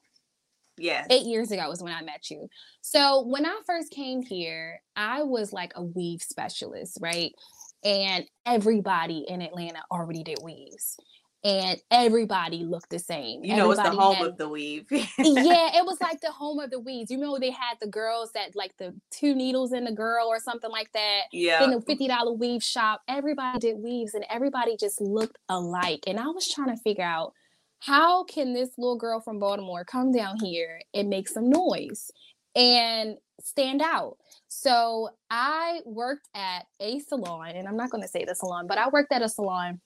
Yes. 0.81 1.08
Eight 1.10 1.25
years 1.25 1.51
ago 1.51 1.67
was 1.67 1.84
when 1.84 1.91
I 1.91 2.01
met 2.01 2.31
you. 2.31 2.48
So 2.79 3.24
when 3.24 3.46
I 3.46 3.60
first 3.67 3.91
came 3.91 4.22
here, 4.22 4.81
I 4.96 5.24
was 5.24 5.51
like 5.51 5.74
a 5.75 5.84
weave 5.84 6.22
specialist, 6.22 7.00
right? 7.01 7.34
And 7.83 8.25
everybody 8.45 9.25
in 9.27 9.41
Atlanta 9.41 9.79
already 9.91 10.24
did 10.24 10.39
weaves. 10.43 10.98
And 11.41 11.79
everybody 11.89 12.65
looked 12.65 12.89
the 12.89 13.00
same. 13.00 13.45
You 13.45 13.55
know, 13.55 13.71
everybody 13.71 13.88
it's 13.88 13.95
the 13.95 14.01
home 14.01 14.15
had, 14.15 14.27
of 14.27 14.38
the 14.38 14.50
weave. 14.50 14.88
yeah, 14.91 15.77
it 15.77 15.86
was 15.86 15.98
like 16.01 16.19
the 16.19 16.31
home 16.31 16.59
of 16.59 16.69
the 16.69 16.81
weaves. 16.81 17.09
You 17.09 17.17
know, 17.17 17.39
they 17.39 17.51
had 17.51 17.75
the 17.79 17.88
girls 17.88 18.33
that 18.33 18.57
like 18.57 18.75
the 18.77 18.93
two 19.09 19.33
needles 19.33 19.71
in 19.71 19.86
the 19.86 19.93
girl 19.93 20.27
or 20.27 20.39
something 20.39 20.69
like 20.69 20.91
that. 20.91 21.21
Yeah. 21.31 21.63
In 21.63 21.71
the 21.71 21.77
$50 21.77 22.38
weave 22.38 22.62
shop. 22.62 23.03
Everybody 23.07 23.59
did 23.59 23.77
weaves 23.77 24.15
and 24.15 24.25
everybody 24.29 24.75
just 24.75 25.00
looked 25.00 25.38
alike. 25.48 26.03
And 26.07 26.19
I 26.19 26.27
was 26.27 26.51
trying 26.51 26.75
to 26.75 26.81
figure 26.81 27.05
out 27.05 27.31
how 27.79 28.25
can 28.25 28.53
this 28.53 28.71
little 28.77 28.98
girl 28.98 29.21
from 29.21 29.39
Baltimore 29.39 29.86
come 29.86 30.12
down 30.12 30.38
here 30.41 30.81
and 30.93 31.09
make 31.09 31.29
some 31.29 31.50
noise 31.50 32.12
and 32.53 33.15
stand 33.39 33.81
out? 33.81 34.17
So 34.50 35.10
I 35.29 35.79
worked 35.86 36.27
at 36.36 36.65
a 36.79 37.00
salon, 37.00 37.50
and 37.50 37.68
I'm 37.68 37.77
not 37.77 37.91
going 37.91 38.03
to 38.03 38.10
say 38.10 38.25
the 38.25 38.36
salon, 38.36 38.68
but 38.68 38.77
I 38.77 38.89
worked 38.89 39.13
at 39.13 39.22
a 39.22 39.29
salon. 39.29 39.79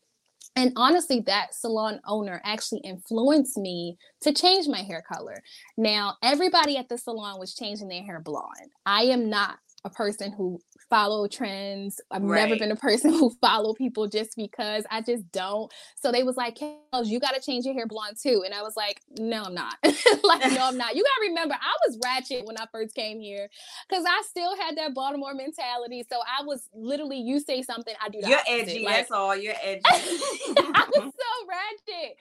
And 0.55 0.71
honestly, 0.75 1.19
that 1.21 1.53
salon 1.53 1.99
owner 2.05 2.41
actually 2.45 2.79
influenced 2.81 3.57
me 3.57 3.97
to 4.21 4.33
change 4.33 4.67
my 4.67 4.81
hair 4.81 5.03
color. 5.07 5.41
Now, 5.77 6.15
everybody 6.23 6.77
at 6.77 6.89
the 6.89 6.97
salon 6.97 7.39
was 7.39 7.55
changing 7.55 7.87
their 7.87 8.03
hair 8.03 8.19
blonde. 8.19 8.71
I 8.85 9.03
am 9.03 9.29
not 9.29 9.57
a 9.83 9.89
person 9.89 10.31
who 10.31 10.59
follow 10.89 11.27
trends. 11.27 11.99
I've 12.11 12.21
right. 12.23 12.47
never 12.47 12.59
been 12.59 12.71
a 12.71 12.75
person 12.75 13.11
who 13.13 13.31
follow 13.41 13.73
people 13.73 14.07
just 14.07 14.35
because 14.35 14.85
I 14.89 15.01
just 15.01 15.31
don't. 15.31 15.71
So 15.95 16.11
they 16.11 16.23
was 16.23 16.37
like, 16.37 16.57
Kels, 16.57 17.05
you 17.05 17.19
got 17.19 17.35
to 17.35 17.41
change 17.41 17.65
your 17.65 17.73
hair 17.73 17.87
blonde 17.87 18.17
too. 18.21 18.43
And 18.45 18.53
I 18.53 18.61
was 18.61 18.75
like, 18.75 19.01
no, 19.17 19.43
I'm 19.43 19.53
not. 19.53 19.75
like, 19.83 20.51
no, 20.51 20.67
I'm 20.67 20.77
not. 20.77 20.95
You 20.95 21.03
got 21.03 21.23
to 21.23 21.29
remember, 21.29 21.55
I 21.55 21.87
was 21.87 21.99
ratchet 22.03 22.45
when 22.45 22.57
I 22.57 22.65
first 22.71 22.95
came 22.95 23.19
here 23.19 23.49
because 23.89 24.05
I 24.07 24.21
still 24.27 24.55
had 24.57 24.77
that 24.77 24.93
Baltimore 24.93 25.33
mentality. 25.33 26.05
So 26.11 26.19
I 26.19 26.43
was 26.43 26.69
literally, 26.73 27.19
you 27.19 27.39
say 27.39 27.61
something, 27.61 27.93
I 28.01 28.09
do 28.09 28.21
that. 28.21 28.29
You're 28.29 28.39
edgy. 28.47 28.83
Like, 28.83 28.95
that's 28.95 29.11
all. 29.11 29.35
You're 29.35 29.55
edgy. 29.63 29.81
I 29.85 30.85
was 30.93 31.13
so 31.13 31.47
ratchet. 31.47 32.17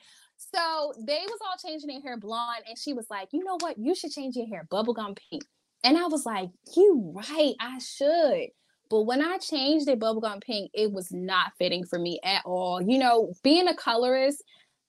So 0.54 0.92
they 1.06 1.20
was 1.28 1.38
all 1.46 1.56
changing 1.62 1.88
their 1.88 2.00
hair 2.00 2.16
blonde, 2.16 2.64
and 2.68 2.76
she 2.76 2.92
was 2.92 3.06
like, 3.08 3.28
"You 3.32 3.44
know 3.44 3.56
what? 3.60 3.78
You 3.78 3.94
should 3.94 4.10
change 4.10 4.36
your 4.36 4.46
hair 4.46 4.66
bubblegum 4.70 5.16
pink." 5.30 5.44
And 5.84 5.98
I 5.98 6.06
was 6.06 6.24
like, 6.24 6.50
you 6.76 7.12
right, 7.14 7.54
I 7.60 7.78
should. 7.78 8.48
But 8.88 9.02
when 9.02 9.22
I 9.22 9.38
changed 9.38 9.88
it 9.88 9.98
bubblegum 9.98 10.42
pink, 10.42 10.70
it 10.74 10.92
was 10.92 11.10
not 11.10 11.52
fitting 11.58 11.84
for 11.84 11.98
me 11.98 12.20
at 12.22 12.42
all. 12.44 12.82
You 12.82 12.98
know, 12.98 13.32
being 13.42 13.66
a 13.66 13.74
colorist, 13.74 14.42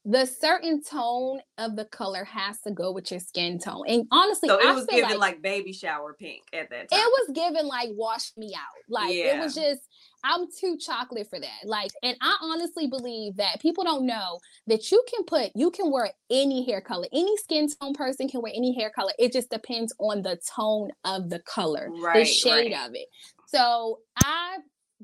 the 0.06 0.26
certain 0.26 0.84
tone 0.84 1.40
of 1.58 1.78
the 1.78 1.86
color 1.86 2.26
has 2.26 2.60
to 2.62 2.72
go 2.72 2.92
with 2.92 3.10
your 3.10 3.22
skin 3.22 3.60
tone. 3.60 3.84
And 3.88 4.06
honestly, 4.12 4.50
so 4.50 4.60
it 4.60 4.66
I 4.66 4.74
was 4.74 4.86
given 4.86 5.12
like, 5.12 5.20
like, 5.20 5.42
baby 5.42 5.72
shower 5.72 6.14
pink 6.14 6.44
at 6.52 6.70
that 6.70 6.90
time. 6.90 7.00
It 7.00 7.06
was 7.06 7.32
given 7.34 7.66
like 7.66 7.90
wash 7.94 8.32
me 8.36 8.54
out. 8.54 8.62
Like 8.90 9.16
yeah. 9.16 9.38
it 9.38 9.40
was 9.40 9.56
just 9.56 9.80
I'm 10.24 10.48
too 10.52 10.78
chocolate 10.78 11.30
for 11.30 11.40
that. 11.40 11.66
Like, 11.66 11.92
and 12.02 12.16
I 12.22 12.38
honestly 12.42 12.88
believe 12.88 13.36
that 13.38 13.62
people 13.62 13.84
don't 13.84 14.06
know 14.06 14.40
that 14.68 14.92
you 14.92 15.04
can 15.14 15.26
put, 15.26 15.52
you 15.56 15.70
can 15.72 15.92
wear 15.92 16.12
any 16.30 16.66
hair 16.66 16.82
color. 16.82 17.08
Any 17.12 17.36
skin 17.38 17.68
tone 17.70 17.94
person 17.94 18.30
can 18.30 18.42
wear 18.42 18.54
any 18.56 18.74
hair 18.74 18.90
color. 18.90 19.12
It 19.20 19.34
just 19.34 19.50
depends 19.50 19.94
on 20.00 20.22
the 20.22 20.40
tone 20.56 20.92
of 21.04 21.30
the 21.30 21.40
color, 21.40 21.90
right, 22.02 22.20
the 22.20 22.26
shade 22.26 22.74
right. 22.74 22.88
of 22.88 22.96
it. 22.96 23.08
So 23.48 24.00
I 24.24 24.58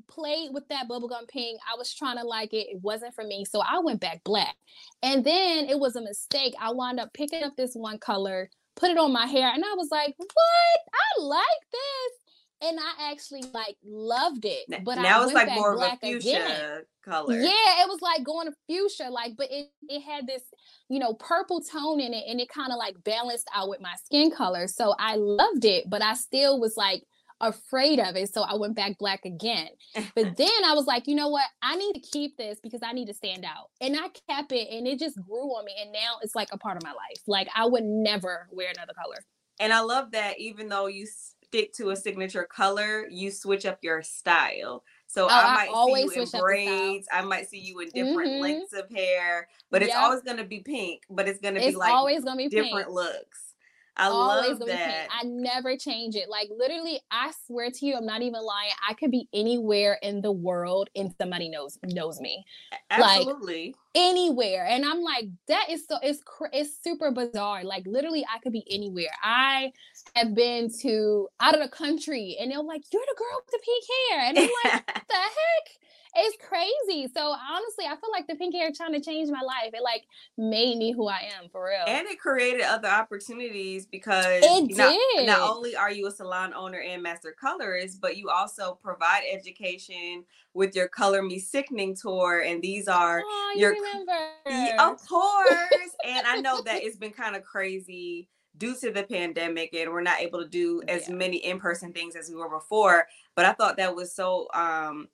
played 0.08 0.52
with 0.52 0.66
that 0.68 0.88
bubblegum 0.88 1.28
pink. 1.28 1.60
I 1.70 1.76
was 1.76 1.94
trying 1.94 2.16
to 2.16 2.24
like 2.24 2.52
it. 2.52 2.68
It 2.70 2.80
wasn't 2.82 3.14
for 3.14 3.24
me. 3.24 3.44
So 3.44 3.60
I 3.60 3.78
went 3.78 4.00
back 4.00 4.22
black. 4.24 4.56
And 5.02 5.24
then 5.24 5.68
it 5.68 5.78
was 5.78 5.96
a 5.96 6.02
mistake. 6.02 6.54
I 6.60 6.72
wound 6.72 6.98
up 6.98 7.12
picking 7.12 7.42
up 7.42 7.54
this 7.56 7.74
one 7.74 7.98
color, 7.98 8.50
put 8.74 8.90
it 8.90 8.98
on 8.98 9.12
my 9.12 9.26
hair, 9.26 9.52
and 9.52 9.64
I 9.64 9.74
was 9.76 9.88
like, 9.90 10.14
what? 10.16 10.80
I 10.94 11.22
like 11.22 11.44
this 11.70 12.29
and 12.62 12.78
I 12.78 13.10
actually 13.10 13.44
like 13.54 13.76
loved 13.84 14.44
it. 14.44 14.66
But 14.84 14.96
now 14.96 15.22
I 15.22 15.24
it's 15.24 15.32
like 15.32 15.50
more 15.52 15.74
of 15.74 15.80
a 15.80 15.96
fuchsia 15.96 16.28
again. 16.28 16.82
color. 17.04 17.34
Yeah, 17.34 17.82
it 17.82 17.88
was 17.88 18.00
like 18.02 18.24
going 18.24 18.48
to 18.48 18.54
fuchsia, 18.68 19.10
like, 19.10 19.32
but 19.36 19.48
it 19.50 19.70
it 19.88 20.02
had 20.02 20.26
this, 20.26 20.42
you 20.88 20.98
know, 20.98 21.14
purple 21.14 21.62
tone 21.62 22.00
in 22.00 22.12
it, 22.12 22.24
and 22.28 22.40
it 22.40 22.48
kind 22.48 22.72
of 22.72 22.78
like 22.78 23.02
balanced 23.04 23.48
out 23.54 23.68
with 23.68 23.80
my 23.80 23.94
skin 24.04 24.30
color. 24.30 24.66
So 24.66 24.94
I 24.98 25.16
loved 25.16 25.64
it, 25.64 25.88
but 25.88 26.02
I 26.02 26.14
still 26.14 26.60
was 26.60 26.76
like 26.76 27.04
afraid 27.40 27.98
of 27.98 28.16
it. 28.16 28.32
So 28.32 28.42
I 28.42 28.56
went 28.56 28.76
back 28.76 28.98
black 28.98 29.24
again. 29.24 29.68
But 30.14 30.36
then 30.36 30.64
I 30.64 30.74
was 30.74 30.86
like, 30.86 31.06
you 31.06 31.14
know 31.14 31.28
what? 31.28 31.46
I 31.62 31.76
need 31.76 31.94
to 31.94 32.00
keep 32.00 32.36
this 32.36 32.58
because 32.62 32.80
I 32.82 32.92
need 32.92 33.06
to 33.06 33.14
stand 33.14 33.44
out. 33.44 33.70
And 33.80 33.96
I 33.96 34.08
kept 34.28 34.52
it, 34.52 34.68
and 34.70 34.86
it 34.86 34.98
just 34.98 35.16
grew 35.22 35.48
on 35.56 35.64
me. 35.64 35.72
And 35.80 35.92
now 35.92 36.18
it's 36.22 36.34
like 36.34 36.48
a 36.52 36.58
part 36.58 36.76
of 36.76 36.82
my 36.82 36.90
life. 36.90 37.22
Like 37.26 37.48
I 37.56 37.66
would 37.66 37.84
never 37.84 38.48
wear 38.50 38.70
another 38.70 38.92
color. 39.02 39.24
And 39.58 39.74
I 39.74 39.80
love 39.80 40.12
that 40.12 40.40
even 40.40 40.68
though 40.68 40.86
you 40.86 41.06
stick 41.50 41.72
to 41.72 41.90
a 41.90 41.96
signature 41.96 42.44
color, 42.44 43.06
you 43.10 43.32
switch 43.32 43.66
up 43.66 43.78
your 43.82 44.02
style. 44.02 44.84
So 45.08 45.24
oh, 45.24 45.28
I 45.28 45.54
might 45.54 45.68
I 45.74 46.06
see 46.06 46.14
you 46.14 46.22
in 46.22 46.40
braids. 46.40 47.08
I 47.12 47.22
might 47.22 47.48
see 47.48 47.58
you 47.58 47.80
in 47.80 47.88
different 47.88 48.30
mm-hmm. 48.30 48.42
lengths 48.42 48.72
of 48.72 48.88
hair, 48.88 49.48
but 49.68 49.82
it's 49.82 49.92
yep. 49.92 50.00
always 50.00 50.22
going 50.22 50.36
to 50.36 50.44
be 50.44 50.60
pink. 50.60 51.02
But 51.10 51.26
it's 51.26 51.40
going 51.40 51.54
to 51.54 51.60
be 51.60 51.74
like 51.74 51.90
always 51.90 52.22
going 52.22 52.38
to 52.38 52.44
be 52.44 52.48
different 52.48 52.86
pink. 52.86 52.94
looks. 52.94 53.49
I 53.96 54.06
always 54.06 54.58
love 54.58 54.68
that. 54.68 55.08
I 55.10 55.24
never 55.24 55.76
change 55.76 56.14
it. 56.14 56.28
Like 56.28 56.48
literally, 56.56 57.00
I 57.10 57.32
swear 57.46 57.70
to 57.70 57.86
you, 57.86 57.96
I'm 57.96 58.06
not 58.06 58.22
even 58.22 58.42
lying. 58.42 58.70
I 58.88 58.94
could 58.94 59.10
be 59.10 59.28
anywhere 59.34 59.98
in 60.02 60.20
the 60.22 60.32
world 60.32 60.88
and 60.96 61.12
somebody 61.18 61.48
knows 61.48 61.78
knows 61.84 62.20
me. 62.20 62.44
like- 62.90 63.18
Absolutely. 63.20 63.74
Anywhere. 63.94 64.66
And 64.66 64.84
I'm 64.84 65.00
like, 65.02 65.26
that 65.48 65.66
is 65.68 65.84
so 65.88 65.98
it's 66.02 66.22
it's 66.52 66.70
super 66.82 67.10
bizarre. 67.10 67.64
Like 67.64 67.84
literally 67.86 68.24
I 68.32 68.38
could 68.38 68.52
be 68.52 68.64
anywhere. 68.70 69.10
I 69.22 69.72
have 70.14 70.34
been 70.34 70.70
to 70.82 71.28
out 71.40 71.54
of 71.54 71.60
the 71.60 71.68
country 71.68 72.36
and 72.40 72.50
they're 72.50 72.62
like, 72.62 72.82
You're 72.92 73.02
the 73.02 73.16
girl 73.18 73.42
with 73.44 73.50
the 73.50 73.60
pink 73.64 73.84
hair. 74.10 74.20
And 74.28 74.38
I'm 74.38 74.72
like, 74.72 74.86
the 75.08 75.14
heck? 75.14 75.80
It's 76.14 76.36
crazy. 76.44 77.10
So 77.14 77.20
honestly, 77.20 77.84
I 77.86 77.90
feel 77.90 78.10
like 78.12 78.26
the 78.26 78.34
pink 78.36 78.54
hair 78.54 78.70
trying 78.74 78.92
to 78.92 79.00
change 79.00 79.30
my 79.30 79.40
life. 79.42 79.72
It 79.72 79.82
like 79.82 80.04
made 80.36 80.76
me 80.78 80.92
who 80.92 81.08
I 81.08 81.30
am 81.38 81.48
for 81.50 81.64
real. 81.66 81.84
and 81.86 82.06
it 82.08 82.18
created 82.18 82.62
other 82.62 82.88
opportunities 82.88 83.86
because 83.86 84.42
It 84.42 84.76
not, 84.76 84.92
did. 85.16 85.26
not 85.26 85.40
only 85.50 85.76
are 85.76 85.90
you 85.92 86.06
a 86.06 86.10
salon 86.10 86.52
owner 86.54 86.80
and 86.80 87.02
master 87.02 87.34
colorist, 87.38 88.00
but 88.00 88.16
you 88.16 88.28
also 88.30 88.78
provide 88.82 89.22
education 89.30 90.24
with 90.54 90.74
your 90.74 90.88
Color 90.88 91.22
Me 91.22 91.38
Sickening 91.38 91.94
tour. 91.94 92.40
And 92.44 92.60
these 92.60 92.88
are 92.88 93.22
oh, 93.24 93.52
you 93.54 93.60
your- 93.62 93.72
remember? 93.74 94.82
Of 94.82 95.06
course. 95.06 95.94
and 96.04 96.26
I 96.26 96.40
know 96.40 96.60
that 96.62 96.82
it's 96.82 96.96
been 96.96 97.12
kind 97.12 97.36
of 97.36 97.44
crazy 97.44 98.28
due 98.56 98.74
to 98.76 98.90
the 98.90 99.04
pandemic 99.04 99.72
and 99.74 99.90
we're 99.92 100.02
not 100.02 100.20
able 100.20 100.42
to 100.42 100.48
do 100.48 100.82
as 100.88 101.08
Yeah. 101.08 101.14
many 101.14 101.36
in-person 101.38 101.92
things 101.92 102.16
as 102.16 102.28
we 102.28 102.34
were 102.34 102.48
before. 102.50 103.06
But 103.36 103.44
I 103.44 103.52
thought 103.52 103.76
that 103.76 103.94
was 103.94 104.12
so 104.14 104.48
um 104.54 105.08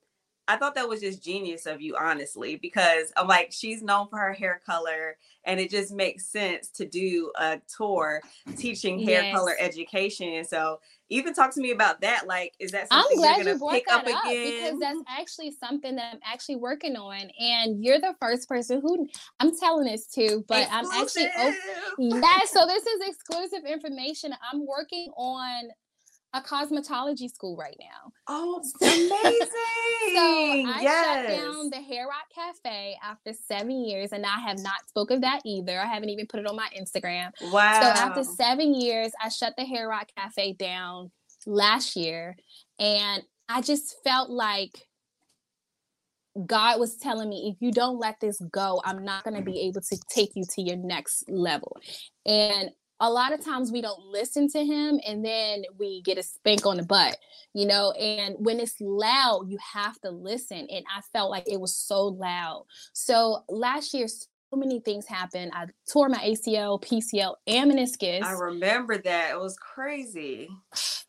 I 0.47 0.55
thought 0.57 0.75
that 0.75 0.87
was 0.87 1.01
just 1.01 1.23
genius 1.23 1.65
of 1.65 1.81
you, 1.81 1.95
honestly, 1.99 2.55
because 2.55 3.11
I'm 3.17 3.27
like, 3.27 3.51
she's 3.51 3.81
known 3.83 4.07
for 4.07 4.17
her 4.17 4.33
hair 4.33 4.61
color, 4.65 5.17
and 5.43 5.59
it 5.59 5.69
just 5.69 5.91
makes 5.93 6.25
sense 6.25 6.69
to 6.71 6.85
do 6.87 7.31
a 7.37 7.59
tour 7.75 8.21
teaching 8.57 8.99
hair 8.99 9.23
Yes. 9.23 9.35
color 9.35 9.55
education. 9.59 10.43
So, 10.45 10.79
even 11.09 11.33
talk 11.33 11.53
to 11.53 11.61
me 11.61 11.71
about 11.71 12.01
that. 12.01 12.27
Like, 12.27 12.53
is 12.59 12.71
that 12.71 12.87
I'm 12.91 13.01
something 13.03 13.17
glad 13.17 13.37
you're 13.45 13.53
you 13.53 13.59
brought 13.59 13.71
pick 13.73 13.87
that 13.87 14.05
up 14.07 14.13
up, 14.13 14.25
again? 14.25 14.53
because 14.53 14.79
that's 14.79 14.99
actually 15.07 15.51
something 15.51 15.95
that 15.95 16.13
I'm 16.13 16.19
actually 16.25 16.57
working 16.57 16.95
on. 16.97 17.29
And 17.39 17.83
you're 17.83 17.99
the 17.99 18.13
first 18.21 18.47
person 18.49 18.81
who 18.81 19.07
I'm 19.39 19.57
telling 19.57 19.85
this 19.85 20.07
to, 20.07 20.43
but 20.47 20.67
I'm 20.71 20.85
actually 20.91 21.27
op- 21.37 21.53
Exclusive. 21.53 21.93
yes. 22.23 22.51
So 22.51 22.65
this 22.65 22.85
is 22.85 23.01
exclusive 23.07 23.65
information. 23.65 24.33
I'm 24.51 24.65
working 24.65 25.11
on 25.17 25.69
a 26.37 26.41
cosmetology 26.41 27.29
school 27.33 27.57
right 27.57 27.75
now. 27.79 28.11
Oh, 28.27 28.61
amazing! 28.81 29.47
So 30.15 30.71
I 30.71 30.79
yes. 30.81 31.05
shut 31.05 31.37
down 31.37 31.69
the 31.69 31.77
Hair 31.77 32.07
Rock 32.07 32.27
Cafe 32.33 32.97
after 33.03 33.33
seven 33.33 33.83
years, 33.83 34.11
and 34.11 34.25
I 34.25 34.39
have 34.39 34.59
not 34.59 34.87
spoke 34.87 35.11
of 35.11 35.21
that 35.21 35.41
either. 35.45 35.79
I 35.79 35.85
haven't 35.85 36.09
even 36.09 36.27
put 36.27 36.39
it 36.39 36.47
on 36.47 36.55
my 36.55 36.69
Instagram. 36.77 37.31
wow. 37.51 37.81
So 37.81 37.87
after 37.87 38.23
seven 38.23 38.73
years, 38.73 39.11
I 39.21 39.29
shut 39.29 39.53
the 39.57 39.65
Hair 39.65 39.89
Rock 39.89 40.07
Cafe 40.15 40.53
down 40.53 41.11
last 41.45 41.95
year, 41.95 42.35
and 42.79 43.23
I 43.49 43.61
just 43.61 43.95
felt 44.03 44.29
like 44.29 44.87
God 46.45 46.79
was 46.79 46.97
telling 46.97 47.29
me, 47.29 47.55
if 47.55 47.61
you 47.65 47.71
don't 47.71 47.97
let 47.97 48.19
this 48.19 48.39
go, 48.51 48.81
I'm 48.85 49.03
not 49.03 49.23
going 49.23 49.35
to 49.35 49.41
be 49.41 49.61
able 49.61 49.81
to 49.81 49.97
take 50.13 50.35
you 50.35 50.43
to 50.55 50.61
your 50.61 50.77
next 50.77 51.29
level. 51.29 51.77
And 52.25 52.69
a 52.99 53.09
lot 53.09 53.33
of 53.33 53.43
times 53.43 53.71
we 53.71 53.81
don't 53.81 54.03
listen 54.05 54.49
to 54.49 54.63
him 54.63 54.99
and 55.05 55.23
then 55.23 55.63
we 55.77 56.01
get 56.01 56.17
a 56.17 56.23
spank 56.23 56.65
on 56.65 56.77
the 56.77 56.83
butt, 56.83 57.17
you 57.53 57.65
know. 57.65 57.91
And 57.91 58.35
when 58.39 58.59
it's 58.59 58.75
loud, 58.79 59.45
you 59.49 59.57
have 59.73 59.99
to 60.01 60.09
listen. 60.09 60.67
And 60.69 60.83
I 60.93 61.01
felt 61.13 61.29
like 61.29 61.47
it 61.47 61.59
was 61.59 61.75
so 61.75 62.05
loud. 62.07 62.65
So 62.93 63.43
last 63.49 63.93
year, 63.93 64.07
so 64.07 64.57
many 64.57 64.79
things 64.79 65.05
happened. 65.05 65.51
I 65.53 65.65
tore 65.91 66.09
my 66.09 66.19
ACL, 66.19 66.81
PCL, 66.81 67.35
and 67.47 67.71
meniscus 67.71 68.23
I 68.23 68.31
remember 68.31 68.97
that. 68.97 69.31
It 69.31 69.39
was 69.39 69.57
crazy. 69.57 70.49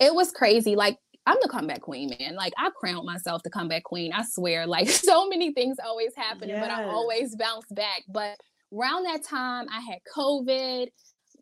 it 0.01 0.15
was 0.15 0.33
crazy. 0.33 0.77
Like 0.77 0.99
I'm 1.25 1.37
the 1.43 1.49
comeback 1.49 1.83
queen, 1.83 2.11
man. 2.19 2.35
Like 2.35 2.53
I 2.59 2.71
crowned 2.71 3.07
myself 3.07 3.43
the 3.43 3.51
comeback 3.51 3.85
queen. 3.85 4.13
I 4.13 4.25
swear. 4.25 4.67
Like 4.67 4.89
so 4.91 5.29
many 5.29 5.53
things 5.53 5.77
always 5.85 6.15
happen, 6.17 6.49
but 6.49 6.71
I 6.71 6.85
always 6.85 7.37
bounce 7.37 7.67
back. 7.71 8.03
But 8.09 8.37
around 8.75 9.05
that 9.05 9.25
time, 9.25 9.67
I 9.71 9.81
had 9.81 9.99
COVID. 10.15 10.89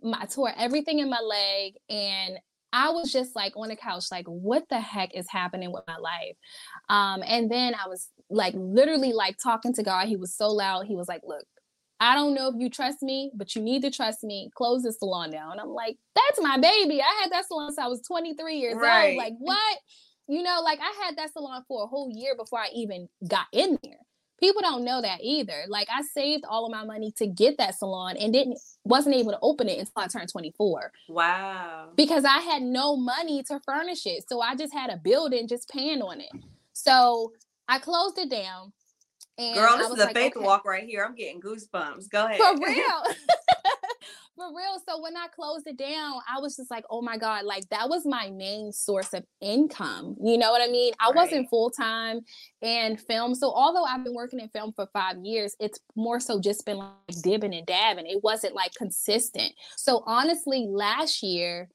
My, 0.03 0.19
I 0.23 0.27
tore 0.27 0.53
everything 0.57 0.99
in 0.99 1.11
my 1.11 1.21
leg, 1.21 1.75
and 1.89 2.39
I 2.73 2.91
was 2.91 3.13
just 3.13 3.35
like 3.35 3.57
on 3.57 3.69
the 3.69 3.77
couch, 3.77 4.07
like, 4.11 4.27
what 4.27 4.69
the 4.69 4.81
heck 4.81 5.15
is 5.15 5.27
happening 5.31 5.73
with 5.73 5.85
my 5.87 5.97
life? 5.97 6.37
Um, 6.89 7.23
and 7.27 7.51
then 7.51 7.75
I 7.75 7.89
was 7.89 8.09
like, 8.29 8.55
literally, 8.57 9.13
like 9.13 9.37
talking 9.43 9.73
to 9.75 9.83
God. 9.83 10.09
He 10.09 10.17
was 10.17 10.35
so 10.35 10.49
loud. 10.49 10.87
He 10.87 10.97
was 10.97 11.09
like, 11.09 11.23
look. 11.25 11.45
I 11.99 12.15
don't 12.15 12.35
know 12.35 12.49
if 12.49 12.57
you 12.59 12.69
trust 12.69 13.03
me, 13.03 13.31
but 13.35 13.55
you 13.57 13.63
need 13.63 13.81
to 13.81 13.91
trust 13.91 14.23
me. 14.23 14.51
Close 14.55 14.83
this 14.83 14.99
salon 14.99 15.31
down. 15.31 15.53
And 15.53 15.61
I'm 15.63 15.71
like, 15.71 15.97
that's 16.15 16.43
my 16.43 16.59
baby. 16.59 17.01
I 17.01 17.23
had 17.23 17.33
that 17.33 17.47
salon 17.47 17.71
since 17.71 17.79
I 17.79 17.87
was 17.87 18.03
23 18.03 18.57
years 18.57 18.77
Right. 18.77 19.09
old. 19.09 19.17
Like, 19.17 19.33
what? 19.39 19.79
You 20.29 20.43
know, 20.43 20.61
like 20.63 20.79
I 20.81 21.05
had 21.05 21.17
that 21.17 21.33
salon 21.33 21.65
for 21.67 21.85
a 21.85 21.87
whole 21.87 22.13
year 22.15 22.35
before 22.37 22.59
I 22.59 22.69
even 22.75 23.09
got 23.27 23.47
in 23.53 23.79
there. 23.83 23.97
People 24.39 24.61
don't 24.63 24.85
know 24.85 25.01
that 25.01 25.21
either. 25.23 25.65
Like 25.69 25.89
I 25.91 26.03
saved 26.03 26.45
all 26.49 26.67
of 26.67 26.71
my 26.73 26.85
money 26.85 27.13
to 27.19 27.27
get 27.27 27.57
that 27.59 27.79
salon 27.79 28.17
and 28.17 28.33
didn't 28.33 28.59
wasn't 28.85 29.15
able 29.15 29.33
to 29.33 29.39
open 29.43 29.69
it 29.69 29.79
until 29.79 29.93
I 29.97 30.07
turned 30.07 30.29
24 30.31 30.93
Wow. 31.09 31.89
because 31.97 32.25
I 32.25 32.39
had 32.39 32.63
no 32.63 32.97
money 32.97 33.43
to 33.45 33.61
furnish 33.65 34.07
it. 34.07 34.25
So 34.29 34.41
I 34.41 34.55
just 34.55 34.73
had 34.73 34.91
a 34.91 34.97
building 34.97 35.49
just 35.49 35.69
paying 35.71 36.03
on 36.03 36.21
it. 36.21 36.31
So 36.73 37.33
I 37.69 37.79
closed 37.79 38.19
it 38.19 38.31
down. 38.31 38.73
And 39.39 39.55
Girl, 39.55 39.71
I 39.75 39.79
this 39.79 39.89
was 39.91 39.99
is 39.99 40.05
a 40.05 40.07
like, 40.07 40.15
faith 40.17 40.37
okay. 40.37 40.45
walk 40.47 40.65
right 40.65 40.85
here. 40.85 41.05
I'm 41.05 41.15
getting 41.15 41.41
goosebumps. 41.41 42.09
Go 42.11 42.27
ahead. 42.27 42.39
For 42.39 42.55
real. 42.65 43.03
Real. 44.57 44.81
So 44.89 45.01
when 45.01 45.17
I 45.17 45.27
closed 45.29 45.67
it 45.67 45.77
down, 45.77 46.21
I 46.29 46.41
was 46.41 46.57
just 46.57 46.71
like, 46.71 46.85
oh 46.91 47.03
my 47.03 47.19
God, 47.19 47.45
like 47.45 47.69
that 47.69 47.89
was 47.89 48.07
my 48.07 48.31
main 48.31 48.73
source 48.73 49.13
of 49.13 49.25
income. 49.41 50.17
You 50.23 50.39
know 50.39 50.51
what 50.51 50.63
I 50.67 50.71
mean? 50.71 50.95
I 50.99 51.09
Right. 51.09 51.17
wasn't 51.17 51.51
full 51.51 51.71
time 51.71 52.21
in 52.63 52.97
film. 52.97 53.35
So 53.35 53.53
although 53.53 53.85
I've 53.85 54.03
been 54.03 54.15
working 54.15 54.41
in 54.41 54.49
film 54.49 54.73
for 54.73 54.87
five 54.93 55.17
years, 55.23 55.55
it's 55.61 55.79
more 55.95 56.21
so 56.21 56.41
just 56.41 56.65
been 56.65 56.79
like 56.79 56.93
dibbing 57.23 57.57
and 57.57 57.67
dabbing. 57.67 58.07
It 58.07 58.23
wasn't 58.23 58.55
like 58.55 58.73
consistent. 58.75 59.53
So 59.77 60.03
honestly, 60.07 60.67
last 60.69 61.23
year, 61.23 61.69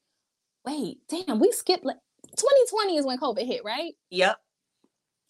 wait, 0.65 0.97
damn, 1.07 1.39
we 1.39 1.51
skipped 1.51 1.85
like 1.85 1.97
2020 2.35 2.97
is 2.97 3.05
when 3.05 3.17
COVID 3.19 3.45
hit, 3.45 3.63
right? 3.63 3.93
Yep. 4.09 4.37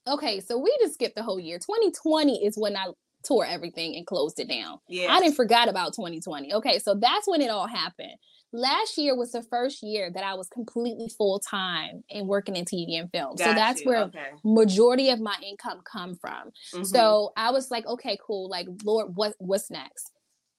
Okay, 0.08 0.40
so 0.40 0.58
we 0.58 0.76
just 0.82 0.96
skipped 0.96 1.16
the 1.16 1.24
whole 1.24 1.40
year. 1.40 1.60
2020 1.60 2.46
is 2.46 2.58
when 2.58 2.76
I 2.76 2.88
tore 3.28 3.46
everything 3.46 3.96
and 3.96 4.06
closed 4.06 4.40
it 4.40 4.48
down. 4.50 4.80
Yeah. 4.88 5.08
I 5.14 5.20
didn't 5.20 5.36
forget 5.36 5.68
about 5.70 5.94
2020. 5.94 6.54
Okay, 6.56 6.80
so 6.80 6.96
that's 6.96 7.28
when 7.28 7.42
it 7.42 7.50
all 7.50 7.68
happened. 7.68 8.16
Last 8.54 8.98
year 8.98 9.16
was 9.16 9.32
the 9.32 9.44
first 9.44 9.82
year 9.82 10.12
that 10.14 10.24
I 10.24 10.34
was 10.34 10.48
completely 10.50 11.08
full 11.18 11.40
time 11.40 12.04
and 12.10 12.28
working 12.28 12.56
in 12.58 12.66
TV 12.66 13.00
and 13.00 13.10
film. 13.12 13.38
so 13.38 13.46
that's 13.54 13.82
you. 13.82 13.88
where 13.90 14.02
Okay. 14.04 14.28
majority 14.44 15.10
of 15.10 15.20
my 15.22 15.36
income 15.42 15.82
come 15.90 16.16
from. 16.16 16.52
Mhm. 16.74 16.86
So 16.86 17.32
I 17.38 17.52
was 17.52 17.72
like, 17.72 17.86
okay, 17.86 18.18
cool. 18.26 18.50
Like, 18.50 18.68
Lord, 18.84 19.16
what 19.16 19.36
what's 19.40 19.70
next? 19.72 20.12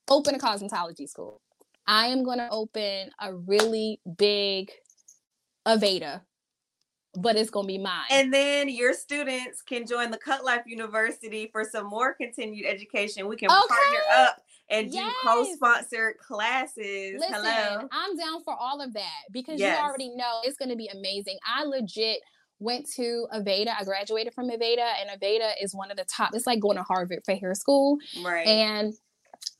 Open 0.08 0.34
a 0.34 0.38
cosmetology 0.38 1.08
school. 1.08 1.40
I 1.86 2.06
am 2.06 2.22
gonna 2.24 2.48
open 2.50 3.10
a 3.20 3.34
really 3.34 4.00
big 4.16 4.70
Aveda, 5.66 6.22
but 7.14 7.36
it's 7.36 7.50
gonna 7.50 7.66
be 7.66 7.78
mine. 7.78 8.06
And 8.10 8.32
then 8.32 8.68
your 8.68 8.94
students 8.94 9.62
can 9.62 9.86
join 9.86 10.10
the 10.10 10.18
Cut 10.18 10.44
Life 10.44 10.62
University 10.66 11.48
for 11.52 11.64
some 11.64 11.86
more 11.86 12.14
continued 12.14 12.66
education. 12.66 13.28
We 13.28 13.36
can 13.36 13.48
partner 13.48 13.98
up 14.14 14.40
and 14.70 14.90
do 14.90 14.96
Yes. 14.96 15.14
co-sponsored 15.22 16.16
classes. 16.18 17.20
Listen, 17.20 17.34
Hello. 17.34 17.88
I'm 17.92 18.16
down 18.16 18.42
for 18.44 18.54
all 18.54 18.80
of 18.80 18.94
that 18.94 19.22
because 19.30 19.60
Yes. 19.60 19.78
you 19.78 19.84
already 19.84 20.08
know 20.16 20.40
it's 20.44 20.56
going 20.56 20.70
to 20.70 20.76
be 20.76 20.88
amazing. 20.88 21.38
I 21.46 21.64
legit 21.64 22.20
went 22.58 22.88
to 22.94 23.26
Aveda. 23.34 23.74
I 23.78 23.84
graduated 23.84 24.32
from 24.32 24.48
Aveda, 24.48 24.92
and 25.00 25.10
Aveda 25.20 25.52
is 25.60 25.74
one 25.74 25.90
of 25.90 25.96
the 25.96 26.04
top. 26.04 26.30
It's 26.32 26.46
like 26.46 26.60
going 26.60 26.76
to 26.76 26.82
Harvard 26.84 27.20
for 27.24 27.34
hair 27.34 27.54
school, 27.54 27.98
Right. 28.22 28.46
and 28.46 28.94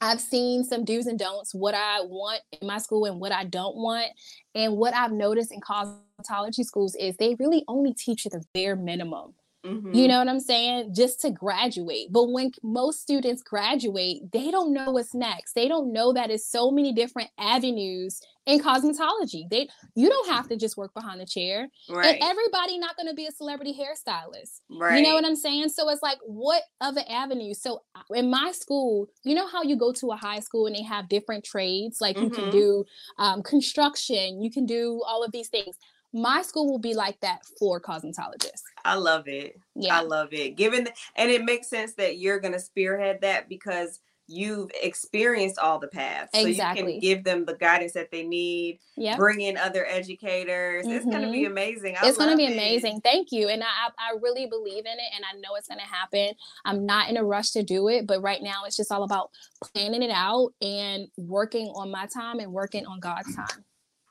I've 0.01 0.21
seen 0.21 0.63
some 0.65 0.85
do's 0.85 1.07
and 1.07 1.19
don'ts, 1.19 1.53
what 1.55 1.75
I 1.75 2.01
want 2.03 2.41
in 2.61 2.67
my 2.67 2.79
school 2.79 3.05
and 3.05 3.21
what 3.21 3.33
I 3.33 3.45
don't 3.45 3.77
want. 3.77 4.07
And 4.55 4.77
what 4.77 4.95
I've 4.95 5.13
noticed 5.13 5.51
in 5.53 5.61
cosmetology 5.61 6.01
schools 6.27 6.95
is 6.97 7.17
they 7.17 7.35
really 7.39 7.65
only 7.69 7.93
teach 7.95 8.25
you 8.25 8.31
the 8.31 8.45
bare 8.55 8.77
minimum. 8.77 9.35
Mhm. 9.65 9.95
You 9.95 10.09
know 10.09 10.19
what 10.19 10.27
I'm 10.27 10.41
saying? 10.41 10.93
Just 10.93 11.21
to 11.21 11.31
graduate. 11.31 12.09
But 12.11 12.31
when 12.33 12.51
most 12.65 13.01
students 13.01 13.45
graduate, 13.45 14.33
they 14.33 14.51
don't 14.51 14.73
know 14.73 14.91
what's 14.91 15.15
next. 15.15 15.53
They 15.53 15.69
don't 15.69 15.93
know 15.93 16.13
that 16.15 16.33
it's 16.33 16.45
so 16.45 16.73
many 16.73 16.93
different 16.93 17.31
avenues 17.39 18.21
in 18.45 18.59
cosmetology. 18.59 19.49
They 19.49 19.69
you 19.95 20.09
don't 20.09 20.29
have 20.31 20.49
to 20.49 20.57
just 20.57 20.77
work 20.77 20.93
behind 20.95 21.21
the 21.21 21.27
chair. 21.27 21.69
right. 21.89 22.15
And 22.21 22.23
everybody 22.25 22.77
not 22.77 22.97
going 22.97 23.07
to 23.07 23.15
be 23.15 23.27
a 23.27 23.31
celebrity 23.31 23.73
hairstylist. 23.73 24.63
right. 24.69 24.97
You 24.97 25.03
know 25.05 25.15
what 25.15 25.25
I'm 25.25 25.37
saying? 25.37 25.69
So 25.69 25.89
it's 25.91 26.03
like 26.03 26.19
what 26.27 26.65
other 26.81 27.03
avenues? 27.09 27.63
So 27.63 27.83
uh, 27.95 28.01
in 28.17 28.31
my 28.31 28.51
school, 28.51 29.07
you 29.23 29.37
know 29.37 29.47
how 29.47 29.63
you 29.63 29.77
go 29.77 29.93
to 29.93 30.11
a 30.11 30.17
high 30.17 30.41
school 30.41 30.67
and 30.67 30.75
they 30.75 30.83
have 30.83 31.09
different 31.09 31.45
trades? 31.45 32.01
Like 32.01 32.19
you 32.19 32.31
can 32.31 32.47
Mhm. 32.47 32.51
do 32.51 32.85
um, 33.19 33.45
construction, 33.45 34.43
you 34.43 34.51
can 34.51 34.67
do 34.67 35.03
all 35.07 35.23
of 35.23 35.31
these 35.31 35.49
things. 35.51 35.77
My 36.13 36.43
school 36.43 36.71
will 36.71 36.79
be 36.79 36.95
like 36.95 37.21
that 37.21 37.41
for 37.59 37.81
cosmetologists. 37.81 38.63
I 38.85 38.95
love 38.95 39.29
it. 39.29 39.59
Yeah. 39.75 39.99
I 39.99 40.03
love 40.03 40.29
it. 40.33 40.57
Given 40.57 40.89
and 41.17 41.31
it 41.31 41.45
makes 41.45 41.69
sense 41.69 41.95
that 41.95 42.19
you're 42.19 42.41
gonna 42.41 42.59
spearhead 42.59 43.21
that 43.23 43.49
because 43.49 44.01
you've 44.29 44.71
experienced 44.83 45.59
all 45.59 45.79
the 45.79 45.89
paths. 45.89 46.31
Exactly. 46.35 46.81
So 46.81 46.87
you 46.87 46.93
can 46.93 47.01
give 47.01 47.25
them 47.25 47.45
the 47.45 47.55
guidance 47.55 47.93
that 47.93 48.11
they 48.11 48.25
need. 48.25 48.79
Yeah. 48.97 49.17
Bring 49.17 49.41
in 49.41 49.57
other 49.57 49.87
educators. 49.87 50.85
Mm-hmm. 50.85 50.97
It's 50.97 51.05
gonna 51.05 51.31
be 51.31 51.43
mm-hmm. 51.43 51.53
amazing. 51.53 51.97
I 52.01 52.09
it's 52.09 52.19
gonna 52.19 52.37
be 52.37 52.47
it. 52.47 52.53
amazing. 52.53 53.01
Thank 53.03 53.33
you. 53.33 53.49
And 53.49 53.63
I 53.63 53.67
I 53.99 54.17
really 54.21 54.47
believe 54.47 54.87
in 54.87 54.93
it 54.93 55.13
and 55.15 55.25
I 55.25 55.39
know 55.39 55.55
it's 55.57 55.69
gonna 55.69 55.83
happen. 55.83 56.35
I'm 56.65 56.87
not 56.87 57.11
in 57.11 57.17
a 57.17 57.25
rush 57.25 57.51
to 57.51 57.63
do 57.63 57.89
it, 57.89 58.07
but 58.07 58.23
right 58.23 58.43
now 58.43 58.65
it's 58.67 58.77
just 58.77 58.93
all 58.93 59.03
about 59.03 59.31
planning 59.61 60.03
it 60.03 60.13
out 60.13 60.51
and 60.61 61.09
working 61.17 61.69
on 61.69 61.91
my 61.91 62.07
time 62.07 62.39
and 62.39 62.53
working 62.53 62.87
on 62.87 63.01
God's 63.01 63.35
time. 63.35 63.65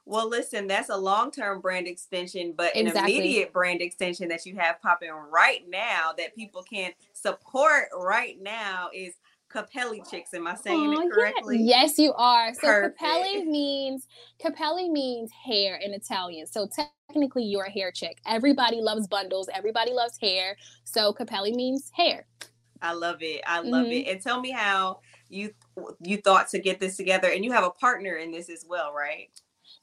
Well, 0.06 0.28
listen, 0.28 0.68
that's 0.68 0.90
a 0.90 0.98
long 0.98 1.32
term 1.32 1.62
brand 1.62 1.88
extension, 1.88 2.54
but 2.56 2.76
exactly. 2.76 3.16
an 3.16 3.22
immediate 3.22 3.54
brand 3.54 3.82
extension 3.82 4.28
that 4.30 4.46
you 4.46 4.56
have 4.58 4.82
popping 4.82 5.12
right 5.12 5.64
now 5.70 6.12
that 6.18 6.36
people 6.36 6.64
can 6.64 6.92
support 7.14 7.90
right 7.96 8.42
now 8.42 8.90
is 8.94 9.14
Capelli 9.54 10.10
chicks. 10.10 10.34
Am 10.34 10.48
I 10.48 10.56
saying 10.56 10.96
oh, 10.98 11.02
it 11.02 11.12
correctly? 11.12 11.58
Yeah. 11.58 11.82
Yes, 11.82 12.00
you 12.00 12.14
are. 12.14 12.54
So 12.54 12.62
Perfect. 12.62 13.00
Capelli 13.00 13.46
means 13.46 14.08
Capelli 14.44 14.90
means 14.90 15.32
hair 15.32 15.76
in 15.76 15.94
Italian. 15.94 16.48
So 16.48 16.68
technically 17.10 17.44
you're 17.44 17.66
a 17.66 17.72
hair 17.72 17.92
chick. 17.92 18.20
Everybody 18.26 18.82
loves 18.82 19.08
bundles, 19.08 19.50
everybody 19.54 19.92
loves 19.92 20.18
hair. 20.20 20.56
So 20.84 21.14
Capelli 21.14 21.54
means 21.54 21.92
hair. 21.94 22.26
I 22.82 22.94
love 22.94 23.22
it. 23.22 23.42
I 23.46 23.62
love 23.62 23.86
mm-hmm. 23.86 23.92
it. 23.92 24.08
And 24.08 24.22
tell 24.22 24.42
me 24.42 24.52
how 24.52 25.02
you 25.30 25.54
you 26.00 26.18
thought 26.18 26.50
to 26.50 26.60
get 26.60 26.80
this 26.80 26.98
together 26.98 27.30
and 27.30 27.46
you 27.46 27.52
have 27.52 27.64
a 27.64 27.70
partner 27.72 28.16
in 28.16 28.32
this 28.32 28.50
as 28.50 28.66
well, 28.68 28.94
right? 28.94 29.30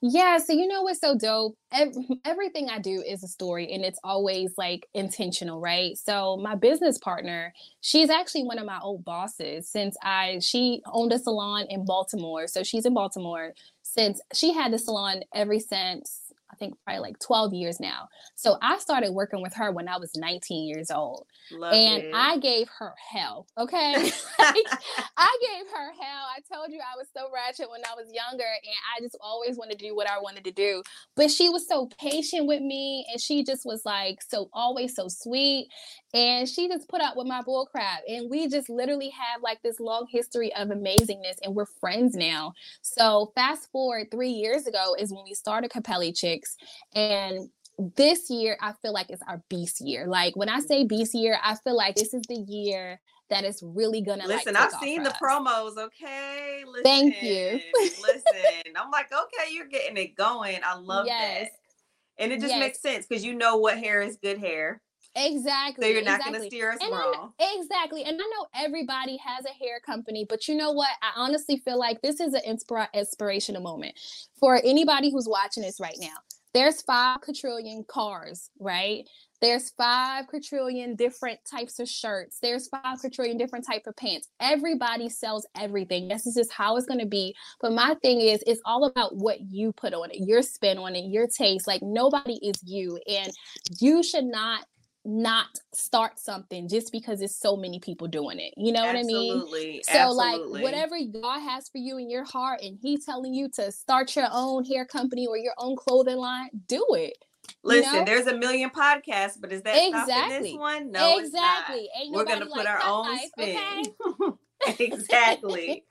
Yeah, 0.00 0.38
so 0.38 0.52
you 0.52 0.68
know 0.68 0.82
what's 0.82 1.00
so 1.00 1.16
dope? 1.16 1.56
everything 2.24 2.68
I 2.70 2.78
do 2.78 3.02
is 3.02 3.24
a 3.24 3.28
story 3.28 3.72
and 3.72 3.84
it's 3.84 3.98
always 4.04 4.52
like 4.56 4.86
intentional, 4.94 5.60
right? 5.60 5.98
So 5.98 6.36
my 6.36 6.54
business 6.54 6.98
partner, 6.98 7.52
she's 7.80 8.08
actually 8.08 8.44
one 8.44 8.58
of 8.58 8.66
my 8.66 8.78
old 8.80 9.04
bosses 9.04 9.68
since 9.68 9.96
I 10.02 10.38
she 10.40 10.82
owned 10.92 11.12
a 11.12 11.18
salon 11.18 11.66
in 11.68 11.84
Baltimore. 11.84 12.46
So 12.46 12.62
she's 12.62 12.86
in 12.86 12.94
Baltimore 12.94 13.54
since 13.82 14.20
she 14.32 14.52
had 14.52 14.72
the 14.72 14.78
salon 14.78 15.22
ever 15.34 15.58
since 15.58 16.27
think 16.58 16.74
probably 16.84 17.00
like 17.00 17.18
12 17.18 17.54
years 17.54 17.80
now. 17.80 18.08
So 18.34 18.58
I 18.62 18.78
started 18.78 19.12
working 19.12 19.42
with 19.42 19.54
her 19.54 19.72
when 19.72 19.88
I 19.88 19.98
was 19.98 20.10
19 20.16 20.68
years 20.68 20.90
old. 20.90 21.26
Love 21.52 21.72
and 21.72 22.04
it. 22.04 22.14
I 22.14 22.38
gave 22.38 22.68
her 22.78 22.94
hell. 23.12 23.46
Okay. 23.56 23.94
I 24.38 25.38
gave 25.40 25.70
her 25.72 25.92
hell. 26.00 26.26
I 26.36 26.40
told 26.54 26.70
you 26.70 26.80
I 26.80 26.96
was 26.96 27.08
so 27.16 27.28
ratchet 27.32 27.70
when 27.70 27.82
I 27.84 27.94
was 27.94 28.12
younger 28.12 28.44
and 28.44 28.76
I 28.96 29.00
just 29.00 29.16
always 29.20 29.56
wanted 29.56 29.78
to 29.78 29.86
do 29.86 29.96
what 29.96 30.08
I 30.08 30.20
wanted 30.20 30.44
to 30.44 30.52
do. 30.52 30.82
But 31.16 31.30
she 31.30 31.48
was 31.48 31.66
so 31.66 31.88
patient 32.00 32.46
with 32.46 32.62
me 32.62 33.06
and 33.10 33.20
she 33.20 33.44
just 33.44 33.64
was 33.64 33.82
like 33.84 34.18
so 34.22 34.48
always 34.52 34.94
so 34.94 35.08
sweet. 35.08 35.68
And 36.14 36.48
she 36.48 36.68
just 36.68 36.88
put 36.88 37.00
up 37.00 37.16
with 37.16 37.26
my 37.26 37.42
bull 37.42 37.66
crap. 37.66 38.00
And 38.08 38.30
we 38.30 38.48
just 38.48 38.68
literally 38.68 39.10
have 39.10 39.42
like 39.42 39.62
this 39.62 39.78
long 39.78 40.06
history 40.10 40.54
of 40.54 40.68
amazingness 40.68 41.36
and 41.42 41.54
we're 41.54 41.66
friends 41.66 42.14
now. 42.14 42.52
So 42.82 43.32
fast 43.34 43.70
forward 43.70 44.10
three 44.10 44.30
years 44.30 44.66
ago 44.66 44.96
is 44.98 45.12
when 45.12 45.24
we 45.24 45.34
started 45.34 45.70
Capelli 45.70 46.16
Chicks. 46.16 46.56
And 46.94 47.50
this 47.96 48.30
year, 48.30 48.56
I 48.60 48.72
feel 48.82 48.92
like 48.92 49.10
it's 49.10 49.22
our 49.28 49.42
beast 49.48 49.80
year. 49.80 50.06
Like 50.06 50.34
when 50.34 50.48
I 50.48 50.60
say 50.60 50.84
beast 50.84 51.14
year, 51.14 51.38
I 51.42 51.56
feel 51.56 51.76
like 51.76 51.94
this 51.94 52.14
is 52.14 52.22
the 52.28 52.44
year 52.48 53.00
that 53.30 53.44
is 53.44 53.62
really 53.62 54.00
gonna 54.00 54.26
listen. 54.26 54.54
Like, 54.54 54.74
I've 54.74 54.80
seen 54.80 55.02
the 55.02 55.10
us. 55.10 55.16
promos. 55.22 55.76
Okay, 55.76 56.64
listen, 56.66 56.82
thank 56.82 57.22
you. 57.22 57.60
listen, 57.74 58.74
I'm 58.76 58.90
like, 58.90 59.12
okay, 59.12 59.52
you're 59.52 59.66
getting 59.66 59.96
it 59.96 60.16
going. 60.16 60.58
I 60.64 60.76
love 60.76 61.06
yes. 61.06 61.48
that, 61.48 62.22
and 62.22 62.32
it 62.32 62.40
just 62.40 62.52
yes. 62.52 62.60
makes 62.60 62.80
sense 62.80 63.06
because 63.06 63.24
you 63.24 63.34
know 63.34 63.56
what 63.56 63.78
hair 63.78 64.00
is 64.00 64.16
good 64.16 64.38
hair. 64.38 64.80
Exactly. 65.18 65.86
So 65.86 65.92
you're 65.92 66.02
not 66.02 66.20
exactly. 66.20 66.38
going 66.38 66.50
to 66.50 66.56
steer 66.56 66.72
us 66.72 66.78
and 66.80 66.92
wrong. 66.92 67.32
I, 67.40 67.56
exactly. 67.60 68.04
And 68.04 68.14
I 68.14 68.24
know 68.24 68.46
everybody 68.54 69.18
has 69.18 69.44
a 69.44 69.64
hair 69.64 69.80
company, 69.80 70.24
but 70.28 70.46
you 70.46 70.54
know 70.54 70.72
what? 70.72 70.90
I 71.02 71.10
honestly 71.16 71.58
feel 71.58 71.78
like 71.78 72.00
this 72.02 72.20
is 72.20 72.34
an 72.34 72.42
inspira- 72.48 72.92
inspirational 72.94 73.62
moment 73.62 73.94
for 74.38 74.60
anybody 74.64 75.10
who's 75.10 75.28
watching 75.28 75.62
this 75.62 75.80
right 75.80 75.96
now. 76.00 76.14
There's 76.54 76.82
five 76.82 77.20
quadrillion 77.20 77.84
cars, 77.88 78.50
right? 78.58 79.04
There's 79.40 79.70
five 79.70 80.26
quadrillion 80.26 80.96
different 80.96 81.38
types 81.48 81.78
of 81.78 81.88
shirts. 81.88 82.38
There's 82.40 82.68
five 82.68 82.98
quadrillion 83.00 83.36
different 83.36 83.66
type 83.66 83.86
of 83.86 83.96
pants. 83.96 84.28
Everybody 84.40 85.08
sells 85.08 85.46
everything. 85.56 86.08
This 86.08 86.26
is 86.26 86.34
just 86.34 86.52
how 86.52 86.76
it's 86.76 86.86
going 86.86 87.00
to 87.00 87.06
be. 87.06 87.36
But 87.60 87.72
my 87.72 87.94
thing 88.02 88.20
is, 88.20 88.42
it's 88.46 88.62
all 88.64 88.86
about 88.86 89.14
what 89.14 89.40
you 89.40 89.72
put 89.72 89.94
on 89.94 90.10
it, 90.10 90.26
your 90.26 90.42
spin 90.42 90.78
on 90.78 90.96
it, 90.96 91.04
your 91.04 91.26
taste. 91.26 91.66
Like 91.68 91.82
nobody 91.82 92.34
is 92.36 92.60
you, 92.64 92.98
and 93.06 93.30
you 93.78 94.02
should 94.02 94.24
not 94.24 94.64
not 95.04 95.46
start 95.72 96.18
something 96.18 96.68
just 96.68 96.92
because 96.92 97.22
it's 97.22 97.38
so 97.38 97.56
many 97.56 97.80
people 97.80 98.06
doing 98.08 98.38
it. 98.38 98.52
You 98.56 98.72
know 98.72 98.84
Absolutely. 98.84 99.40
what 99.40 99.48
I 99.48 99.62
mean? 99.62 99.82
So 99.82 99.98
Absolutely. 99.98 100.62
like 100.62 100.62
whatever 100.62 100.96
God 101.20 101.40
has 101.40 101.68
for 101.68 101.78
you 101.78 101.98
in 101.98 102.10
your 102.10 102.24
heart 102.24 102.60
and 102.62 102.78
he's 102.80 103.04
telling 103.04 103.32
you 103.32 103.48
to 103.56 103.72
start 103.72 104.14
your 104.16 104.28
own 104.30 104.64
hair 104.64 104.84
company 104.84 105.26
or 105.26 105.36
your 105.36 105.54
own 105.58 105.76
clothing 105.76 106.18
line, 106.18 106.50
do 106.66 106.84
it. 106.90 107.16
Listen, 107.64 107.92
you 107.92 107.98
know? 108.00 108.04
there's 108.04 108.26
a 108.26 108.36
million 108.36 108.70
podcasts, 108.70 109.40
but 109.40 109.52
is 109.52 109.62
that 109.62 109.76
exactly 109.76 110.50
this 110.50 110.58
one? 110.58 110.90
No, 110.90 111.18
exactly. 111.18 111.88
We're 112.10 112.24
gonna 112.24 112.46
put 112.46 112.66
our 112.66 112.80
own 112.84 113.06
life, 113.06 113.28
spin. 113.32 113.56
Okay? 113.56 114.34
exactly. 114.78 115.84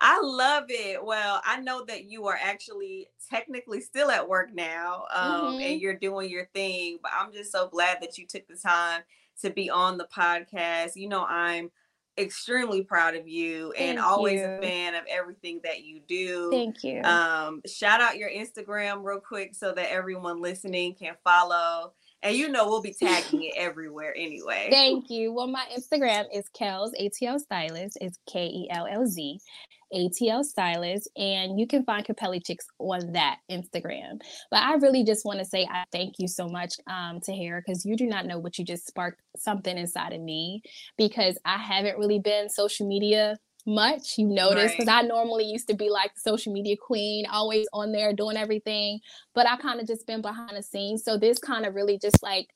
I 0.00 0.20
love 0.22 0.64
it. 0.68 1.04
Well, 1.04 1.42
I 1.44 1.60
know 1.60 1.84
that 1.86 2.04
you 2.04 2.26
are 2.26 2.38
actually 2.42 3.08
technically 3.28 3.80
still 3.80 4.10
at 4.10 4.28
work 4.28 4.54
now 4.54 5.04
um, 5.12 5.32
mm-hmm. 5.32 5.60
and 5.60 5.80
you're 5.80 5.94
doing 5.94 6.30
your 6.30 6.46
thing, 6.54 6.98
but 7.02 7.12
I'm 7.14 7.32
just 7.32 7.52
so 7.52 7.68
glad 7.68 7.98
that 8.00 8.16
you 8.16 8.26
took 8.26 8.48
the 8.48 8.56
time 8.56 9.02
to 9.42 9.50
be 9.50 9.68
on 9.68 9.98
the 9.98 10.08
podcast. 10.14 10.96
You 10.96 11.08
know, 11.08 11.24
I'm 11.26 11.70
extremely 12.18 12.82
proud 12.82 13.14
of 13.14 13.28
you 13.28 13.72
Thank 13.76 13.90
and 13.90 13.98
always 13.98 14.40
you. 14.40 14.46
a 14.46 14.60
fan 14.60 14.94
of 14.94 15.04
everything 15.08 15.60
that 15.64 15.82
you 15.84 16.00
do. 16.06 16.50
Thank 16.50 16.82
you. 16.82 17.02
Um, 17.02 17.62
shout 17.66 18.00
out 18.00 18.16
your 18.16 18.30
Instagram 18.30 19.04
real 19.04 19.20
quick 19.20 19.54
so 19.54 19.72
that 19.72 19.90
everyone 19.90 20.40
listening 20.40 20.94
can 20.94 21.14
follow. 21.24 21.92
And 22.22 22.36
you 22.36 22.48
know 22.48 22.68
we'll 22.68 22.82
be 22.82 22.92
tagging 22.92 23.44
it 23.44 23.54
everywhere 23.56 24.14
anyway. 24.16 24.68
Thank 24.70 25.08
you. 25.08 25.32
Well, 25.32 25.46
my 25.46 25.64
Instagram 25.76 26.24
is 26.32 26.44
Kellz 26.58 26.90
ATL 27.00 27.40
Stylist. 27.40 27.96
It's 28.00 28.18
K 28.30 28.46
E 28.46 28.68
L 28.70 28.86
L 28.90 29.06
Z. 29.06 29.38
ATL 29.92 30.44
Stylist, 30.44 31.10
and 31.16 31.58
you 31.58 31.66
can 31.66 31.84
find 31.84 32.06
Capelli 32.06 32.44
Chicks 32.44 32.66
on 32.78 33.12
that 33.12 33.38
Instagram. 33.50 34.20
But 34.50 34.62
I 34.62 34.74
really 34.74 35.04
just 35.04 35.24
want 35.24 35.40
to 35.40 35.44
say 35.44 35.66
I 35.70 35.84
thank 35.90 36.14
you 36.18 36.28
so 36.28 36.48
much 36.48 36.74
um, 36.86 37.20
Tahira 37.20 37.60
because 37.64 37.84
you 37.84 37.96
do 37.96 38.06
not 38.06 38.26
know 38.26 38.38
what 38.38 38.58
you 38.58 38.64
just 38.64 38.86
sparked 38.86 39.20
something 39.36 39.76
inside 39.76 40.12
of 40.12 40.20
me 40.20 40.62
because 40.96 41.38
I 41.44 41.58
haven't 41.58 41.98
really 41.98 42.20
been 42.20 42.48
social 42.48 42.86
media 42.86 43.36
much 43.66 44.18
you 44.18 44.26
notice 44.26 44.72
because 44.72 44.86
right. 44.86 45.04
i 45.04 45.06
normally 45.06 45.44
used 45.44 45.68
to 45.68 45.74
be 45.74 45.90
like 45.90 46.14
the 46.14 46.20
social 46.20 46.52
media 46.52 46.76
queen 46.76 47.26
always 47.30 47.66
on 47.72 47.92
there 47.92 48.12
doing 48.12 48.36
everything 48.36 48.98
but 49.34 49.46
i 49.48 49.56
kind 49.56 49.80
of 49.80 49.86
just 49.86 50.06
been 50.06 50.22
behind 50.22 50.56
the 50.56 50.62
scenes 50.62 51.04
so 51.04 51.16
this 51.16 51.38
kind 51.38 51.66
of 51.66 51.74
really 51.74 51.98
just 51.98 52.22
like 52.22 52.48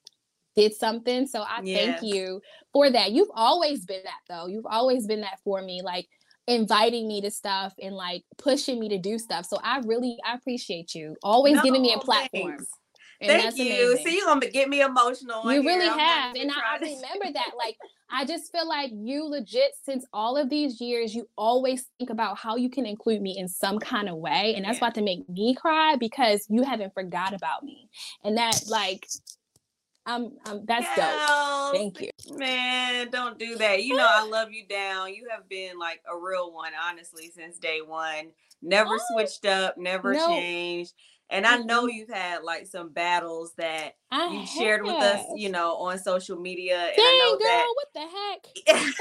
did 0.56 0.72
something 0.72 1.26
so 1.26 1.42
i 1.42 1.60
yes. 1.62 2.00
thank 2.00 2.14
you 2.14 2.40
for 2.72 2.90
that 2.90 3.12
you've 3.12 3.30
always 3.34 3.84
been 3.84 4.02
that 4.04 4.20
though 4.28 4.46
you've 4.46 4.66
always 4.66 5.06
been 5.06 5.20
that 5.20 5.38
for 5.44 5.60
me 5.62 5.82
like 5.82 6.06
inviting 6.46 7.08
me 7.08 7.20
to 7.22 7.30
stuff 7.30 7.74
and 7.80 7.94
like 7.94 8.22
pushing 8.38 8.78
me 8.78 8.88
to 8.90 8.98
do 8.98 9.18
stuff. 9.18 9.46
So 9.46 9.58
I 9.62 9.80
really 9.84 10.18
I 10.24 10.34
appreciate 10.34 10.94
you 10.94 11.16
always 11.22 11.56
no, 11.56 11.62
giving 11.62 11.82
me 11.82 11.94
a 11.94 11.98
platform. 11.98 12.58
Thanks. 12.58 12.66
Thank 13.26 13.56
you. 13.56 13.64
Amazing. 13.64 14.06
See, 14.06 14.16
you're 14.16 14.26
gonna 14.26 14.46
get 14.48 14.68
me 14.68 14.80
emotional. 14.80 15.50
You 15.52 15.64
really 15.64 15.88
have, 15.88 16.34
and 16.34 16.50
I, 16.50 16.54
I 16.54 16.78
remember 16.78 17.32
that. 17.32 17.52
Like, 17.56 17.76
I 18.10 18.24
just 18.24 18.52
feel 18.52 18.68
like 18.68 18.90
you 18.92 19.24
legit, 19.24 19.72
since 19.84 20.04
all 20.12 20.37
of 20.37 20.50
these 20.50 20.80
years, 20.80 21.14
you 21.14 21.28
always 21.37 21.87
think 21.98 22.10
about 22.10 22.38
how 22.38 22.56
you 22.56 22.70
can 22.70 22.87
include 22.87 23.22
me 23.22 23.37
in 23.38 23.48
some 23.48 23.78
kind 23.78 24.08
of 24.08 24.16
way, 24.16 24.54
and 24.56 24.64
that's 24.64 24.78
yeah. 24.78 24.87
about 24.87 24.94
to 24.96 25.02
make 25.02 25.28
me 25.28 25.54
cry 25.54 25.96
because 25.96 26.46
you 26.48 26.62
haven't 26.62 26.94
forgot 26.94 27.34
about 27.34 27.62
me, 27.62 27.88
and 28.22 28.37
that 28.37 28.62
like 28.68 29.06
I'm, 30.06 30.32
I'm 30.44 30.64
that's 30.66 30.87
dope. 30.96 31.74
Thank 31.74 32.00
you. 32.00 32.10
Man, 32.37 33.10
don't 33.10 33.38
do 33.38 33.56
that. 33.56 33.82
You 33.82 33.96
know, 33.96 34.06
I 34.08 34.26
love 34.26 34.52
you 34.52 34.66
down. 34.66 35.14
You 35.14 35.28
have 35.30 35.48
been 35.48 35.78
like 35.78 36.02
a 36.10 36.16
real 36.16 36.52
one, 36.52 36.72
honestly, 36.88 37.30
since 37.34 37.58
day 37.58 37.80
one. 37.84 38.30
Never 38.60 38.94
oh, 38.94 39.00
switched 39.12 39.46
up, 39.46 39.76
never 39.78 40.12
no. 40.12 40.28
changed. 40.28 40.92
And 41.30 41.46
I 41.46 41.56
know 41.58 41.87
you've 41.87 42.10
had 42.10 42.42
like 42.42 42.66
some 42.66 42.90
battles 42.90 43.54
that 43.56 43.96
I 44.10 44.28
you 44.28 44.46
shared 44.46 44.82
with 44.82 44.94
us, 44.94 45.24
you 45.37 45.50
know, 45.50 45.74
on 45.76 45.98
social 45.98 46.38
media. 46.38 46.76
And 46.76 46.96
Dang, 46.96 47.04
I 47.04 47.18
know 47.18 47.38
girl, 47.38 47.48
that, 47.48 47.74
what 47.74 47.88
the 47.94 48.74
heck? 48.76 48.98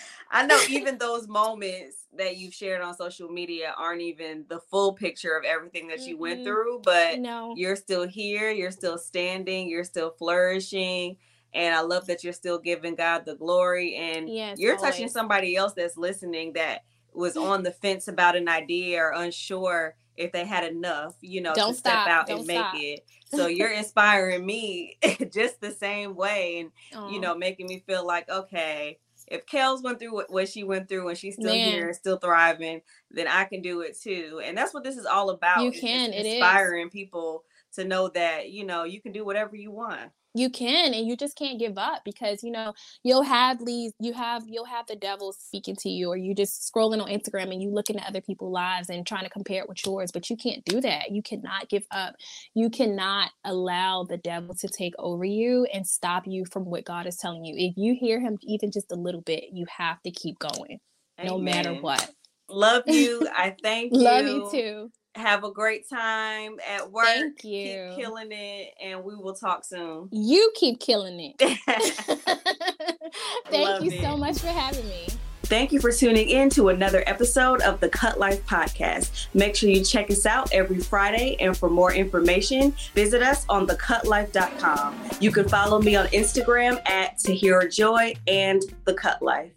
I 0.30 0.46
know 0.46 0.58
even 0.68 0.98
those 0.98 1.28
moments 1.28 2.06
that 2.16 2.38
you've 2.38 2.54
shared 2.54 2.80
on 2.80 2.96
social 2.96 3.28
media 3.28 3.74
aren't 3.76 4.00
even 4.00 4.46
the 4.48 4.58
full 4.58 4.94
picture 4.94 5.36
of 5.36 5.44
everything 5.44 5.88
that 5.88 6.00
you 6.00 6.14
mm-hmm. 6.14 6.22
went 6.22 6.44
through, 6.44 6.80
but 6.82 7.18
no. 7.18 7.54
you're 7.56 7.76
still 7.76 8.06
here, 8.06 8.50
you're 8.50 8.70
still 8.70 8.98
standing, 8.98 9.68
you're 9.68 9.84
still 9.84 10.10
flourishing. 10.10 11.16
And 11.52 11.74
I 11.74 11.82
love 11.82 12.06
that 12.06 12.24
you're 12.24 12.32
still 12.32 12.58
giving 12.58 12.96
God 12.96 13.24
the 13.24 13.36
glory 13.36 13.96
and 13.96 14.28
yes, 14.28 14.58
you're 14.58 14.76
always. 14.76 14.90
touching 14.90 15.08
somebody 15.08 15.56
else 15.56 15.74
that's 15.74 15.96
listening 15.96 16.54
that 16.54 16.84
was 17.12 17.36
on 17.36 17.62
the 17.62 17.70
fence 17.70 18.08
about 18.08 18.36
an 18.36 18.48
idea 18.48 19.00
or 19.00 19.12
unsure 19.12 19.94
if 20.16 20.32
they 20.32 20.44
had 20.44 20.64
enough, 20.64 21.14
you 21.20 21.40
know, 21.40 21.54
Don't 21.54 21.72
to 21.72 21.78
step 21.78 21.92
stop. 21.92 22.08
out 22.08 22.26
Don't 22.26 22.38
and 22.38 22.46
make 22.46 22.58
stop. 22.58 22.74
it. 22.76 23.06
So 23.34 23.46
you're 23.46 23.72
inspiring 23.72 24.44
me 24.44 24.98
just 25.32 25.60
the 25.60 25.70
same 25.72 26.14
way 26.14 26.60
and 26.60 26.70
Aww. 26.92 27.12
you 27.12 27.20
know, 27.20 27.36
making 27.36 27.66
me 27.66 27.82
feel 27.86 28.06
like, 28.06 28.28
okay, 28.28 28.98
if 29.28 29.44
Kels 29.46 29.82
went 29.82 29.98
through 29.98 30.14
what, 30.14 30.30
what 30.30 30.48
she 30.48 30.62
went 30.64 30.88
through 30.88 31.08
and 31.08 31.18
she's 31.18 31.34
still 31.34 31.54
Man. 31.54 31.68
here 31.72 31.86
and 31.88 31.96
still 31.96 32.16
thriving, 32.18 32.80
then 33.10 33.26
I 33.26 33.44
can 33.44 33.60
do 33.60 33.80
it 33.80 33.98
too. 34.00 34.40
And 34.44 34.56
that's 34.56 34.72
what 34.72 34.84
this 34.84 34.96
is 34.96 35.06
all 35.06 35.30
about. 35.30 35.64
You 35.64 35.72
can, 35.72 36.12
it 36.12 36.26
is. 36.26 36.34
inspiring 36.34 36.90
people 36.90 37.44
to 37.74 37.84
know 37.84 38.08
that 38.10 38.50
you 38.50 38.64
know 38.64 38.84
you 38.84 39.00
can 39.00 39.12
do 39.12 39.24
whatever 39.24 39.56
you 39.56 39.70
want. 39.70 40.10
You 40.36 40.50
can 40.50 40.92
and 40.92 41.06
you 41.06 41.16
just 41.16 41.36
can't 41.36 41.58
give 41.58 41.78
up 41.78 42.02
because 42.04 42.42
you 42.42 42.50
know 42.50 42.74
you'll 43.02 43.22
have 43.22 43.64
these 43.64 43.92
you 44.00 44.12
have 44.12 44.42
you'll 44.46 44.64
have 44.64 44.86
the 44.86 44.96
devil 44.96 45.32
speaking 45.32 45.76
to 45.76 45.88
you 45.88 46.08
or 46.08 46.16
you 46.16 46.34
just 46.34 46.70
scrolling 46.70 47.00
on 47.00 47.08
instagram 47.08 47.52
and 47.52 47.62
you 47.62 47.70
looking 47.70 47.98
at 47.98 48.06
other 48.06 48.20
people's 48.20 48.52
lives 48.52 48.90
and 48.90 49.06
trying 49.06 49.24
to 49.24 49.30
compare 49.30 49.62
it 49.62 49.68
with 49.68 49.84
yours 49.84 50.10
but 50.12 50.30
you 50.30 50.36
can't 50.36 50.64
do 50.64 50.80
that. 50.80 51.10
You 51.10 51.22
cannot 51.22 51.68
give 51.68 51.84
up. 51.90 52.14
You 52.54 52.70
cannot 52.70 53.30
allow 53.44 54.04
the 54.04 54.16
devil 54.16 54.54
to 54.54 54.68
take 54.68 54.94
over 54.98 55.24
you 55.24 55.66
and 55.72 55.86
stop 55.86 56.24
you 56.26 56.44
from 56.44 56.64
what 56.64 56.84
god 56.84 57.06
is 57.06 57.16
telling 57.16 57.44
you. 57.44 57.54
If 57.56 57.74
you 57.76 57.96
hear 57.98 58.20
him 58.20 58.38
even 58.42 58.70
just 58.70 58.92
a 58.92 58.96
little 58.96 59.22
bit 59.22 59.44
you 59.52 59.66
have 59.76 60.02
to 60.02 60.10
keep 60.10 60.38
going 60.38 60.80
no 61.22 61.38
matter 61.38 61.74
what. 61.74 62.10
Love 62.48 62.84
you. 62.86 63.28
I 63.36 63.54
thank 63.62 63.92
you. 63.92 64.00
love 64.00 64.26
you. 64.26 64.48
too 64.50 64.90
Have 65.16 65.44
a 65.44 65.50
great 65.50 65.88
time 65.88 66.58
at 66.68 66.90
work. 66.90 67.06
Thank 67.06 67.44
you. 67.44 67.92
Keep 67.94 68.04
killing 68.04 68.28
it, 68.30 68.74
and 68.82 69.02
we 69.02 69.14
will 69.14 69.34
talk 69.34 69.64
soon. 69.64 70.08
you 70.12 70.52
keep 70.54 70.78
killing 70.80 71.18
it 71.20 71.36
thank 73.46 73.68
Love 73.68 73.84
you 73.84 73.90
so 74.00 74.16
much 74.16 74.38
for 74.38 74.48
having 74.48 74.86
me 74.88 75.06
Thank 75.46 75.70
you 75.70 75.78
for 75.78 75.92
tuning 75.92 76.28
in 76.28 76.50
to 76.50 76.70
another 76.70 77.04
episode 77.06 77.60
of 77.60 77.78
the 77.78 77.88
Cut 77.88 78.18
Life 78.18 78.44
Podcast. 78.46 79.28
Make 79.32 79.54
sure 79.54 79.70
you 79.70 79.84
check 79.84 80.10
us 80.10 80.26
out 80.26 80.52
every 80.52 80.80
Friday, 80.80 81.36
and 81.38 81.56
for 81.56 81.70
more 81.70 81.92
information, 81.92 82.74
visit 82.96 83.22
us 83.22 83.46
on 83.48 83.64
thecutlife.com. 83.68 85.00
You 85.20 85.30
can 85.30 85.48
follow 85.48 85.80
me 85.80 85.94
on 85.94 86.08
Instagram 86.08 86.84
at 86.88 87.18
Tahira 87.18 87.72
Joy 87.72 88.16
and 88.26 88.60
The 88.86 88.94
Cut 88.94 89.22
Life. 89.22 89.52